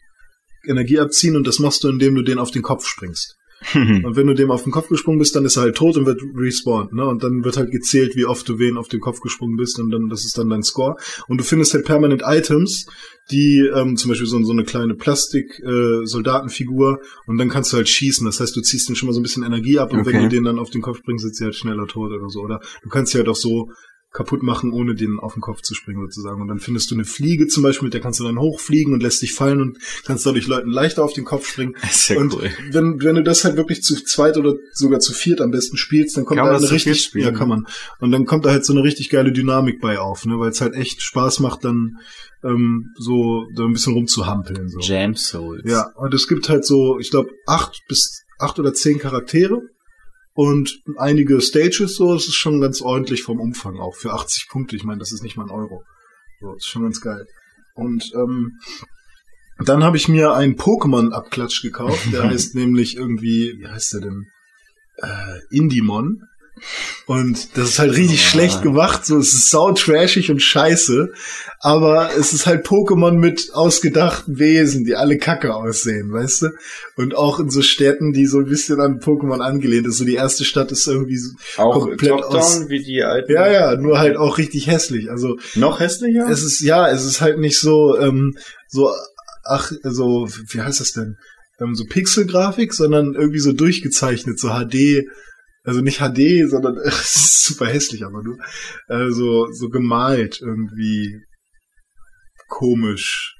[0.68, 3.36] Energie abziehen und das machst du, indem du den auf den Kopf springst.
[3.74, 6.06] Und wenn du dem auf den Kopf gesprungen bist, dann ist er halt tot und
[6.06, 7.06] wird respawned, ne?
[7.06, 9.92] Und dann wird halt gezählt, wie oft du wen auf den Kopf gesprungen bist und
[9.92, 10.96] dann, das ist dann dein Score.
[11.28, 12.86] Und du findest halt permanent Items,
[13.32, 18.26] die, ähm, zum Beispiel so, so eine kleine Plastik-Soldatenfigur und dann kannst du halt schießen.
[18.26, 20.24] Das heißt, du ziehst den schon mal so ein bisschen Energie ab und wenn Okay.
[20.24, 22.40] du den dann auf den Kopf bringst, sitzt sie halt schneller tot oder so.
[22.40, 23.74] Oder du kannst sie halt auch so
[24.12, 26.42] kaputt machen, ohne den auf den Kopf zu springen sozusagen.
[26.42, 29.04] Und dann findest du eine Fliege zum Beispiel, mit der kannst du dann hochfliegen und
[29.04, 31.76] lässt dich fallen und kannst dadurch Leuten leichter auf den Kopf springen.
[31.84, 32.50] Ist ja und cool.
[32.72, 36.18] wenn, wenn du das halt wirklich zu zweit oder sogar zu viert am besten spielst,
[36.18, 37.68] dann kommt da man eine richtig, ja kann man.
[38.00, 40.62] Und dann kommt da halt so eine richtig geile Dynamik bei auf, ne, weil es
[40.62, 41.98] halt echt Spaß macht, dann
[42.44, 44.70] ähm, so da ein bisschen rumzuhampeln.
[44.70, 44.80] So.
[44.80, 45.64] Jam Souls.
[45.66, 49.62] Ja, und es gibt halt so, ich glaube, acht bis acht oder zehn Charaktere
[50.40, 54.78] und einige Stages, so, es ist schon ganz ordentlich vom Umfang auch für 80 Punkte.
[54.78, 55.84] Ich meine, das ist nicht mal ein Euro.
[56.40, 57.26] So, ist schon ganz geil.
[57.76, 58.58] Und ähm,
[59.66, 64.28] Dann habe ich mir einen Pokémon-Abklatsch gekauft, der heißt nämlich irgendwie, wie heißt der denn?
[64.96, 66.24] Äh, Indimon.
[67.06, 68.30] Und das ist halt richtig Ah.
[68.30, 71.10] schlecht gemacht, so es ist sau trashig und scheiße,
[71.60, 76.48] aber es ist halt Pokémon mit ausgedachten Wesen, die alle kacke aussehen, weißt du?
[76.98, 79.98] Und auch in so Städten, die so ein bisschen an Pokémon angelehnt ist.
[79.98, 83.32] So die erste Stadt ist irgendwie so, Auch komplett Top-Down aus- wie die alten.
[83.32, 85.10] ja, ja, nur halt auch richtig hässlich.
[85.10, 86.28] Also Noch hässlicher?
[86.30, 88.36] es ist, ja, es ist halt nicht so, ähm,
[88.68, 88.92] so,
[89.44, 91.16] ach, so, wie heißt das denn?
[91.62, 95.06] Ähm, so Pixelgrafik, sondern irgendwie so durchgezeichnet, so HD,
[95.64, 98.38] also nicht HD, sondern super hässlich, aber nur,
[98.88, 101.22] äh, so, so gemalt irgendwie
[102.48, 103.36] komisch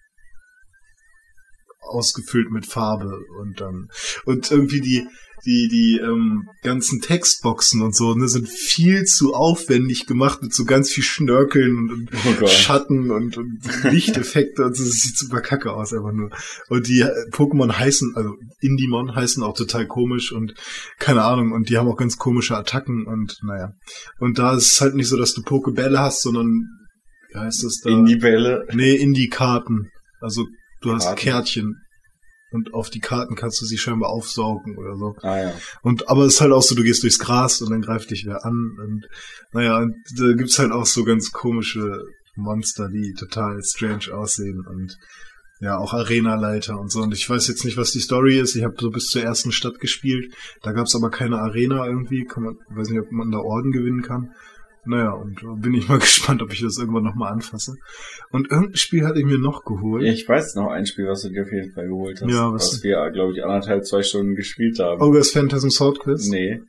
[1.82, 3.90] ausgefüllt mit Farbe und dann
[4.26, 5.08] und irgendwie die
[5.46, 10.66] die die ähm, ganzen Textboxen und so ne, sind viel zu aufwendig gemacht mit so
[10.66, 12.10] ganz viel Schnörkeln und, und
[12.42, 12.48] Oh.
[12.48, 14.84] Schatten und, und Lichteffekte und so.
[14.84, 16.30] Das sieht super kacke aus einfach nur.
[16.70, 20.54] Und die äh, Pokémon heißen, also Indimon heißen auch total komisch und
[21.00, 21.52] keine Ahnung.
[21.52, 23.74] Und die haben auch ganz komische Attacken und naja.
[24.20, 26.66] Und da ist es halt nicht so, dass du Pokebälle hast, sondern
[27.32, 27.90] wie heißt das da?
[27.90, 28.66] In die Bälle.
[28.74, 29.90] Nee, Indie-Karten.
[30.22, 30.48] Also
[30.82, 31.20] du hast Karten?
[31.20, 31.76] Kärtchen.
[32.52, 35.16] Und auf die Karten kannst du sie scheinbar aufsaugen oder so.
[35.22, 35.54] Ah ja.
[35.84, 38.26] Und aber es ist halt auch so, du gehst durchs Gras und dann greift dich
[38.26, 38.76] wer an.
[38.84, 39.08] Und
[39.54, 42.04] naja, und da gibt's halt auch so ganz komische
[42.36, 44.98] Monster, die total strange aussehen und
[45.62, 47.02] ja, auch Arenaleiter und so.
[47.02, 48.56] Und ich weiß jetzt nicht, was die Story ist.
[48.56, 50.34] Ich habe so bis zur ersten Stadt gespielt.
[50.64, 52.24] Da gab's aber keine Arena irgendwie.
[52.24, 54.32] Kann man, weiß nicht, ob man da Orden gewinnen kann.
[54.86, 57.76] Naja, und bin ich mal gespannt, ob ich das irgendwann nochmal anfasse.
[58.32, 60.04] Und irgendein Spiel hatte ich mir noch geholt.
[60.04, 62.32] Ich weiß noch ein Spiel, was du dir auf jeden Fall geholt hast.
[62.32, 65.02] Ja, was- was wir, glaube ich, anderthalb, zwei Stunden gespielt haben.
[65.02, 66.28] Ogres Phantasm Sword Quiz.
[66.30, 66.62] Nee.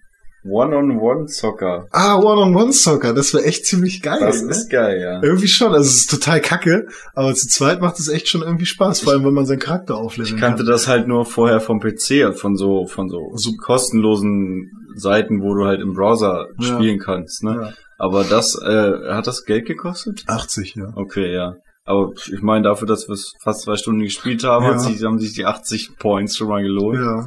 [0.42, 1.86] One-on-One-Soccer.
[1.92, 3.12] Ah, One-on-One-Soccer.
[3.12, 4.18] Das war echt ziemlich geil.
[4.20, 4.50] Das ne?
[4.50, 5.22] ist geil, ja.
[5.22, 8.66] Irgendwie schon, also es ist total kacke, aber zu zweit macht es echt schon irgendwie
[8.66, 10.72] Spaß, vor allem wenn man seinen Charakter aufleveln Ich kannte kann.
[10.72, 15.64] das halt nur vorher vom PC, von so, von so, so kostenlosen Seiten, wo du
[15.66, 16.74] halt im Browser Ja.
[16.74, 17.56] spielen kannst, ne?
[17.60, 17.72] Ja.
[18.00, 20.24] Aber das, äh, hat das Geld gekostet?
[20.26, 20.90] 80, ja.
[20.96, 21.56] Okay, ja.
[21.84, 25.06] Aber ich meine, dafür, dass wir es fast zwei Stunden gespielt haben, Ja.
[25.06, 26.98] haben sich die 80 Points schon mal gelohnt.
[26.98, 27.26] Ja.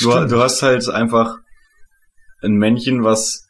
[0.00, 1.38] Du, du hast halt einfach
[2.42, 3.42] ein Männchen, was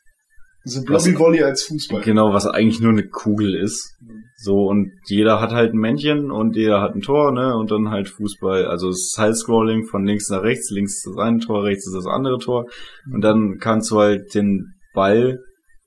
[0.65, 2.03] so Blobby Volley als Fußball.
[2.03, 3.95] genau, was eigentlich nur eine Kugel ist.
[4.37, 7.57] So, und jeder hat halt ein Männchen und jeder hat ein Tor, ne?
[7.57, 8.67] Und dann halt Fußball.
[8.67, 10.71] Also es ist Side-Scrolling von links nach rechts.
[10.71, 12.67] Links ist das eine Tor, rechts ist das andere Tor.
[13.13, 15.41] Und dann kannst du halt den Ball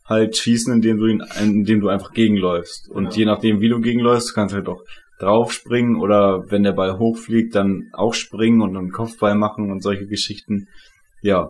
[0.10, 2.90] halt schießen, indem du ihn, indem du einfach gegenläufst.
[2.90, 3.20] Und Ja.
[3.20, 4.84] je nachdem, wie du gegenläufst, kannst du halt auch
[5.20, 10.08] draufspringen oder wenn der Ball hochfliegt, dann auch springen und einen Kopfball machen und solche
[10.08, 10.68] Geschichten.
[11.22, 11.50] Ja.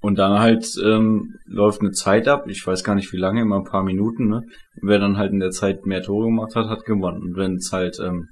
[0.00, 3.56] Und dann halt ähm, läuft eine Zeit ab, ich weiß gar nicht wie lange, immer
[3.56, 4.42] ein paar Minuten, ne?
[4.82, 7.22] Und wer dann halt in der Zeit mehr Tore gemacht hat, hat gewonnen.
[7.22, 8.28] Und wenn es halt ähm,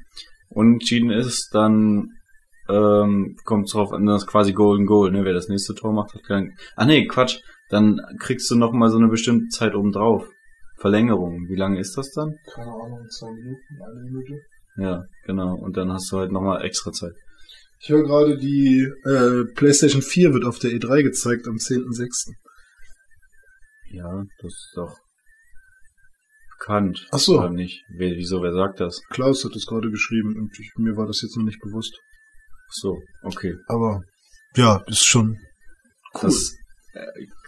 [0.51, 2.09] unentschieden ist, dann
[2.69, 5.25] ähm, kommt es drauf an, das ist quasi Golden Goal, ne?
[5.25, 6.53] Wer das nächste Tor macht, hat kein.
[6.77, 7.39] Ah nee, Quatsch.
[7.73, 10.29] Dann kriegst du noch mal so eine bestimmte Zeit oben drauf.
[10.79, 11.49] Verlängerung.
[11.49, 12.37] Wie lange ist das dann?
[12.55, 14.35] Keine Ahnung, zwei Minuten, eine Minute.
[14.77, 15.55] Ja, genau.
[15.55, 17.15] Und dann hast du halt noch mal extra Zeit.
[17.81, 22.35] Ich höre gerade, die äh, PlayStation 4 wird auf der E3 gezeigt am 10.06.
[23.91, 24.99] Ja, das ist doch
[26.59, 27.07] bekannt.
[27.11, 27.39] Ach so.
[27.39, 27.85] Oder nicht?
[27.89, 29.01] Wer, wieso, wer sagt das?
[29.09, 31.99] Klaus hat es gerade geschrieben und ich, mir war das jetzt noch nicht bewusst.
[32.69, 33.57] Ach so, okay.
[33.67, 34.03] Aber
[34.57, 35.39] ja, ist schon
[36.17, 36.21] cool.
[36.21, 36.55] Das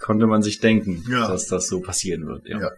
[0.01, 1.29] konnte man sich denken, Ja.
[1.29, 2.49] dass das so passieren wird.
[2.49, 2.61] Ja.
[2.61, 2.71] Ja.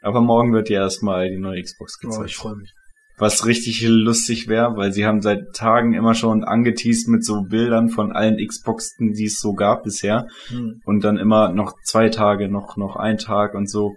[0.00, 2.30] Aber morgen wird ja erstmal die neue Xbox oh, gezeigt.
[2.30, 2.72] ich freue mich.
[3.18, 7.88] Was richtig lustig wäre, weil sie haben seit Tagen immer schon angeteased mit so Bildern
[7.88, 10.26] von allen Xboxen, die es so gab bisher.
[10.48, 10.80] Hm.
[10.84, 13.94] Und dann immer noch zwei Tage, noch, noch ein Tag und so.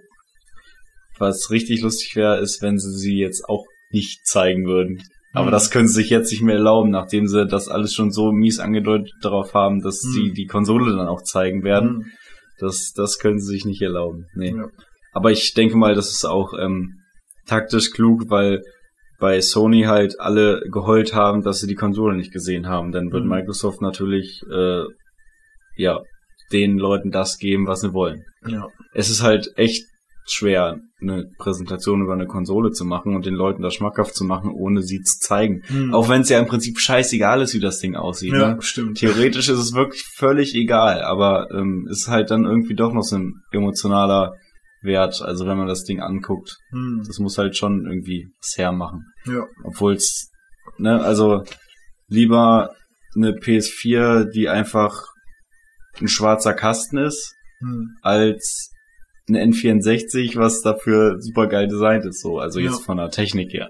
[1.17, 5.01] Was richtig lustig wäre, ist, wenn sie sie jetzt auch nicht zeigen würden.
[5.35, 5.51] Aber Mhm.
[5.51, 8.59] das können sie sich jetzt nicht mehr erlauben, nachdem sie das alles schon so mies
[8.59, 10.11] angedeutet darauf haben, dass Mhm.
[10.11, 11.89] sie die Konsole dann auch zeigen werden.
[11.89, 12.05] Hm.
[12.59, 14.25] Das, das können sie sich nicht erlauben.
[14.35, 14.55] Nee.
[14.55, 14.67] Ja.
[15.11, 16.99] Aber ich denke mal, das ist auch ähm,
[17.45, 18.61] taktisch klug, weil
[19.19, 22.91] bei Sony halt alle geheult haben, dass sie die Konsole nicht gesehen haben.
[22.91, 23.29] Dann wird Mhm.
[23.29, 24.83] Microsoft natürlich äh,
[25.77, 25.99] ja
[26.51, 28.23] den Leuten das geben, was sie wollen.
[28.47, 28.67] Ja.
[28.93, 29.83] Es ist halt echt
[30.27, 34.49] schwer, eine Präsentation über eine Konsole zu machen und den Leuten das schmackhaft zu machen,
[34.51, 35.61] ohne sie zu zeigen.
[35.67, 35.93] Hm.
[35.93, 38.33] Auch wenn es ja im Prinzip scheißegal ist, wie das Ding aussieht.
[38.33, 38.61] ja, Ne?
[38.61, 38.97] stimmt.
[38.97, 43.17] Theoretisch ist es wirklich völlig egal, aber ähm, ist halt dann irgendwie doch noch so
[43.17, 44.33] ein emotionaler
[44.81, 45.21] Wert.
[45.21, 47.03] Also wenn man das Ding anguckt, Hm.
[47.05, 49.03] das muss halt schon irgendwie was hermachen.
[49.25, 49.43] Ja.
[49.63, 50.31] Obwohl es,
[50.79, 51.43] ne, also
[52.07, 52.71] lieber
[53.15, 55.03] eine PS4, die einfach
[56.01, 57.89] ein schwarzer Kasten ist, Hm.
[58.01, 58.71] als
[59.27, 62.39] eine N64, was dafür super geil designt ist, so.
[62.39, 62.71] Also Ja.
[62.71, 63.69] jetzt von der Technik her.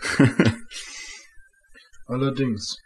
[2.06, 2.76] Allerdings.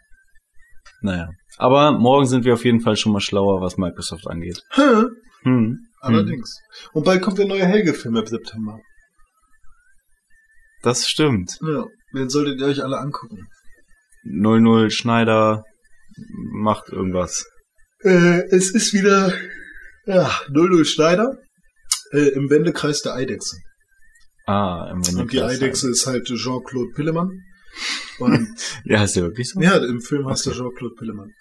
[1.01, 1.29] Naja.
[1.57, 4.59] Aber morgen sind wir auf jeden Fall schon mal schlauer, was Microsoft angeht.
[4.71, 5.03] Hä?
[5.43, 5.77] Hm.
[6.01, 6.59] Allerdings.
[6.93, 8.79] Und bald kommt der neue Helge-Film im September.
[10.81, 11.57] Das stimmt.
[11.61, 11.85] Ja.
[12.13, 13.47] Den solltet ihr euch alle angucken.
[14.23, 15.63] 00 Schneider
[16.51, 17.45] macht irgendwas.
[18.03, 19.33] Äh, es ist wieder
[20.05, 21.37] ja, 00 Schneider
[22.13, 23.57] äh, im Wendekreis der Eidechse.
[24.45, 27.29] Ah, im Und die Wendekreis Eidechse ist halt Jean-Claude Pillemann.
[28.19, 28.47] Und
[28.85, 29.59] Ja, ist ja wirklich so.
[29.61, 30.55] ja, im Film heißt Okay.
[30.55, 31.31] er Jean-Claude Pillemann.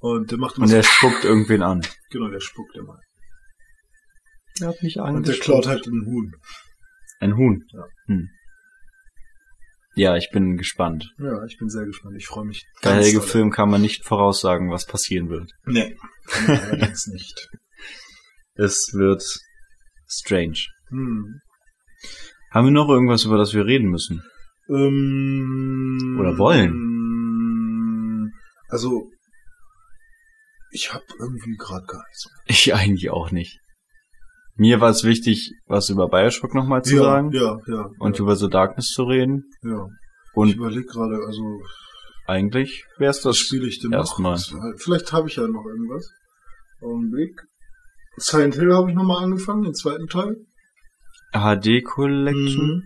[0.00, 1.80] Und der macht immer Und so, der spuckt irgendwen an.
[2.10, 2.98] genau, der spuckt immer.
[4.60, 6.34] Der hat mich Und der klaut halt einen Huhn.
[7.20, 7.64] Ein Huhn.
[7.72, 7.84] Ja.
[8.06, 8.28] Hm.
[9.94, 11.12] Ja, ich bin gespannt.
[11.18, 12.16] Ja, ich bin sehr gespannt.
[12.16, 12.64] Ich freue mich.
[12.80, 13.20] Ganz Helge.
[13.22, 15.50] Film kann man nicht voraussagen, was passieren wird.
[15.66, 15.96] Nee,
[16.26, 17.48] kann man allerdings nicht.
[18.54, 19.22] Es wird
[20.12, 20.58] strange.
[20.88, 21.40] Hm.
[22.50, 24.22] Haben wir noch irgendwas, über das wir reden müssen?
[24.68, 28.32] Ähm, Oder wollen.
[28.68, 29.08] Also,
[30.70, 32.42] ich habe irgendwie gerade gar nichts mehr.
[32.46, 33.58] Ich eigentlich auch nicht.
[34.56, 37.88] Mir war es wichtig, was über Bioshock nochmal zu ja, sagen Ja, ja.
[37.98, 39.44] und ja, über The Darkness zu reden.
[39.62, 39.86] ja.
[39.86, 41.60] ich Und überlege gerade, also
[42.26, 44.38] eigentlich wär's das spiele ich denn erstmal.
[44.76, 46.08] Vielleicht habe ich ja noch irgendwas.
[46.80, 47.40] Augenblick.
[48.16, 50.36] Silent Hill habe ich nochmal angefangen, den zweiten Teil.
[51.32, 52.66] HD Collection.
[52.66, 52.82] Mhm.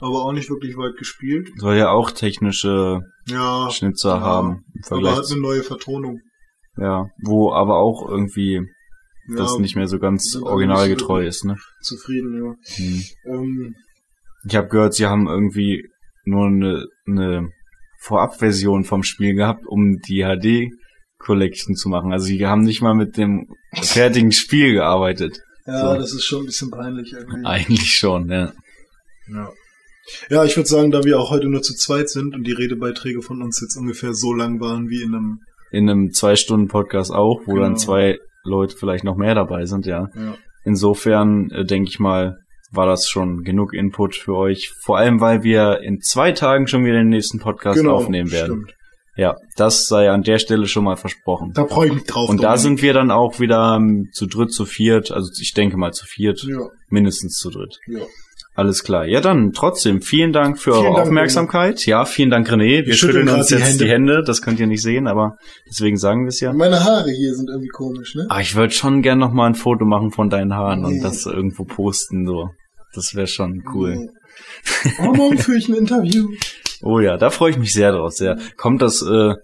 [0.00, 1.50] Aber auch nicht wirklich weit gespielt.
[1.56, 3.70] Soll ja auch technische Ja.
[3.70, 4.20] Schnitzer ja.
[4.20, 6.20] haben im Aber Vergleich hat zu, eine neue Vertonung.
[6.76, 8.60] ja, wo aber auch irgendwie
[9.28, 11.56] Ja, das nicht mehr so ganz originalgetreu ist, ne?
[11.82, 12.54] zufrieden, ja.
[12.76, 13.02] Hm.
[13.26, 13.74] Ähm,
[14.48, 15.88] Ich habe gehört, sie haben irgendwie
[16.24, 17.48] nur eine, eine
[18.00, 20.72] Vorabversion vom Spiel gehabt, um die HD
[21.24, 22.12] Collection zu machen.
[22.12, 23.48] Also sie haben nicht mal mit dem
[23.82, 25.40] fertigen Spiel gearbeitet.
[25.66, 26.00] ja, So.
[26.00, 27.44] das ist schon ein bisschen peinlich irgendwie.
[27.46, 28.52] Eigentlich schon, ja.
[29.32, 29.50] Ja.
[30.28, 33.22] Ja, ich würde sagen, da wir auch heute nur zu zweit sind und die Redebeiträge
[33.22, 35.38] von uns jetzt ungefähr so lang waren wie in einem,
[35.70, 37.62] In einem zwei Stunden Podcast auch, wo Genau.
[37.62, 40.08] dann zwei Leute vielleicht noch mehr dabei sind, ja.
[40.16, 40.34] ja.
[40.64, 42.38] Insofern äh, denke ich mal,
[42.72, 44.70] war das schon genug Input für euch.
[44.80, 48.54] Vor allem, weil wir in zwei Tagen schon wieder den nächsten Podcast aufnehmen werden.
[48.54, 48.78] Genau, Stimmt.
[49.16, 51.52] Ja, das sei an der Stelle schon mal versprochen.
[51.54, 52.30] Da freue ich mich drauf.
[52.30, 52.62] Und da Dominik.
[52.62, 56.06] sind wir dann auch wieder ähm, zu dritt, zu viert, also ich denke mal zu
[56.06, 57.78] viert, Ja, mindestens zu dritt.
[57.88, 58.00] ja.
[58.54, 59.06] Alles klar.
[59.06, 61.86] Ja, dann trotzdem vielen Dank für Vielen eure Dank, Aufmerksamkeit.
[61.86, 62.84] Ja, vielen Dank, René.
[62.84, 63.84] Wir, schütteln schütteln grad uns die jetzt Hände.
[63.84, 64.22] die Hände.
[64.26, 65.36] Das könnt ihr nicht sehen, aber
[65.66, 66.52] deswegen sagen wir es ja.
[66.52, 68.26] Meine Haare hier sind irgendwie komisch, ne?
[68.28, 71.00] Ah, ich würde schon gern noch mal ein Foto machen von deinen Haaren und Nee.
[71.02, 72.50] das irgendwo posten, so.
[72.94, 74.10] Das wäre schon cool.
[75.00, 76.28] Oh, morgen führe ich ein Interview.
[76.82, 78.38] Oh ja, da freue ich mich sehr drauf, sehr.
[78.56, 79.34] Kommt das äh,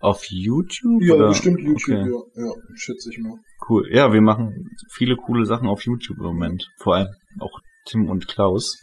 [0.00, 1.02] auf YouTube?
[1.02, 1.28] Ja, oder?
[1.28, 2.10] bestimmt YouTube, Okay.
[2.36, 2.44] ja.
[2.46, 3.36] Ja, schätze ich mal.
[3.68, 3.88] Cool.
[3.92, 6.66] Ja, wir machen viele coole Sachen auf YouTube im Moment.
[6.78, 7.08] Vor allem
[7.40, 8.76] auch Tim und Klaus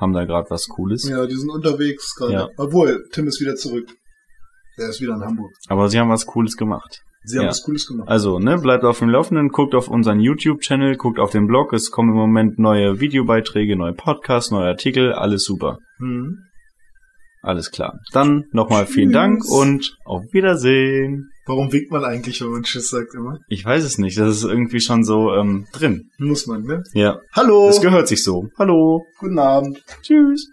[0.00, 1.08] haben da gerade was Cooles.
[1.08, 2.32] Ja, die sind unterwegs gerade.
[2.32, 2.48] Ja.
[2.56, 3.88] Obwohl, Tim ist wieder zurück.
[4.78, 5.52] Der ist wieder in Hamburg.
[5.68, 7.02] Aber sie haben was Cooles gemacht.
[7.24, 7.50] Sie haben Ja.
[7.50, 8.08] was Cooles gemacht.
[8.08, 11.72] Also, ne, bleibt auf dem Laufenden, guckt auf unseren YouTube-Channel, guckt auf den Blog.
[11.72, 15.12] Es kommen im Moment neue Videobeiträge, neue Podcasts, neue Artikel.
[15.12, 15.78] Alles super.
[15.98, 16.38] Mhm.
[17.42, 17.98] Alles klar.
[18.12, 19.10] Dann nochmal vielen.
[19.10, 21.30] Dank und auf Wiedersehen.
[21.44, 23.40] Warum winkt man eigentlich, wenn man Tschüss sagt immer?
[23.48, 24.16] Ich weiß es nicht.
[24.16, 26.10] Das ist irgendwie schon so ähm, drin.
[26.18, 26.84] Muss man, ne?
[26.94, 27.18] Ja.
[27.32, 27.68] Hallo!
[27.68, 28.48] Es gehört sich so.
[28.56, 29.04] Hallo.
[29.18, 29.84] Guten Abend.
[30.02, 30.48] Tschüss.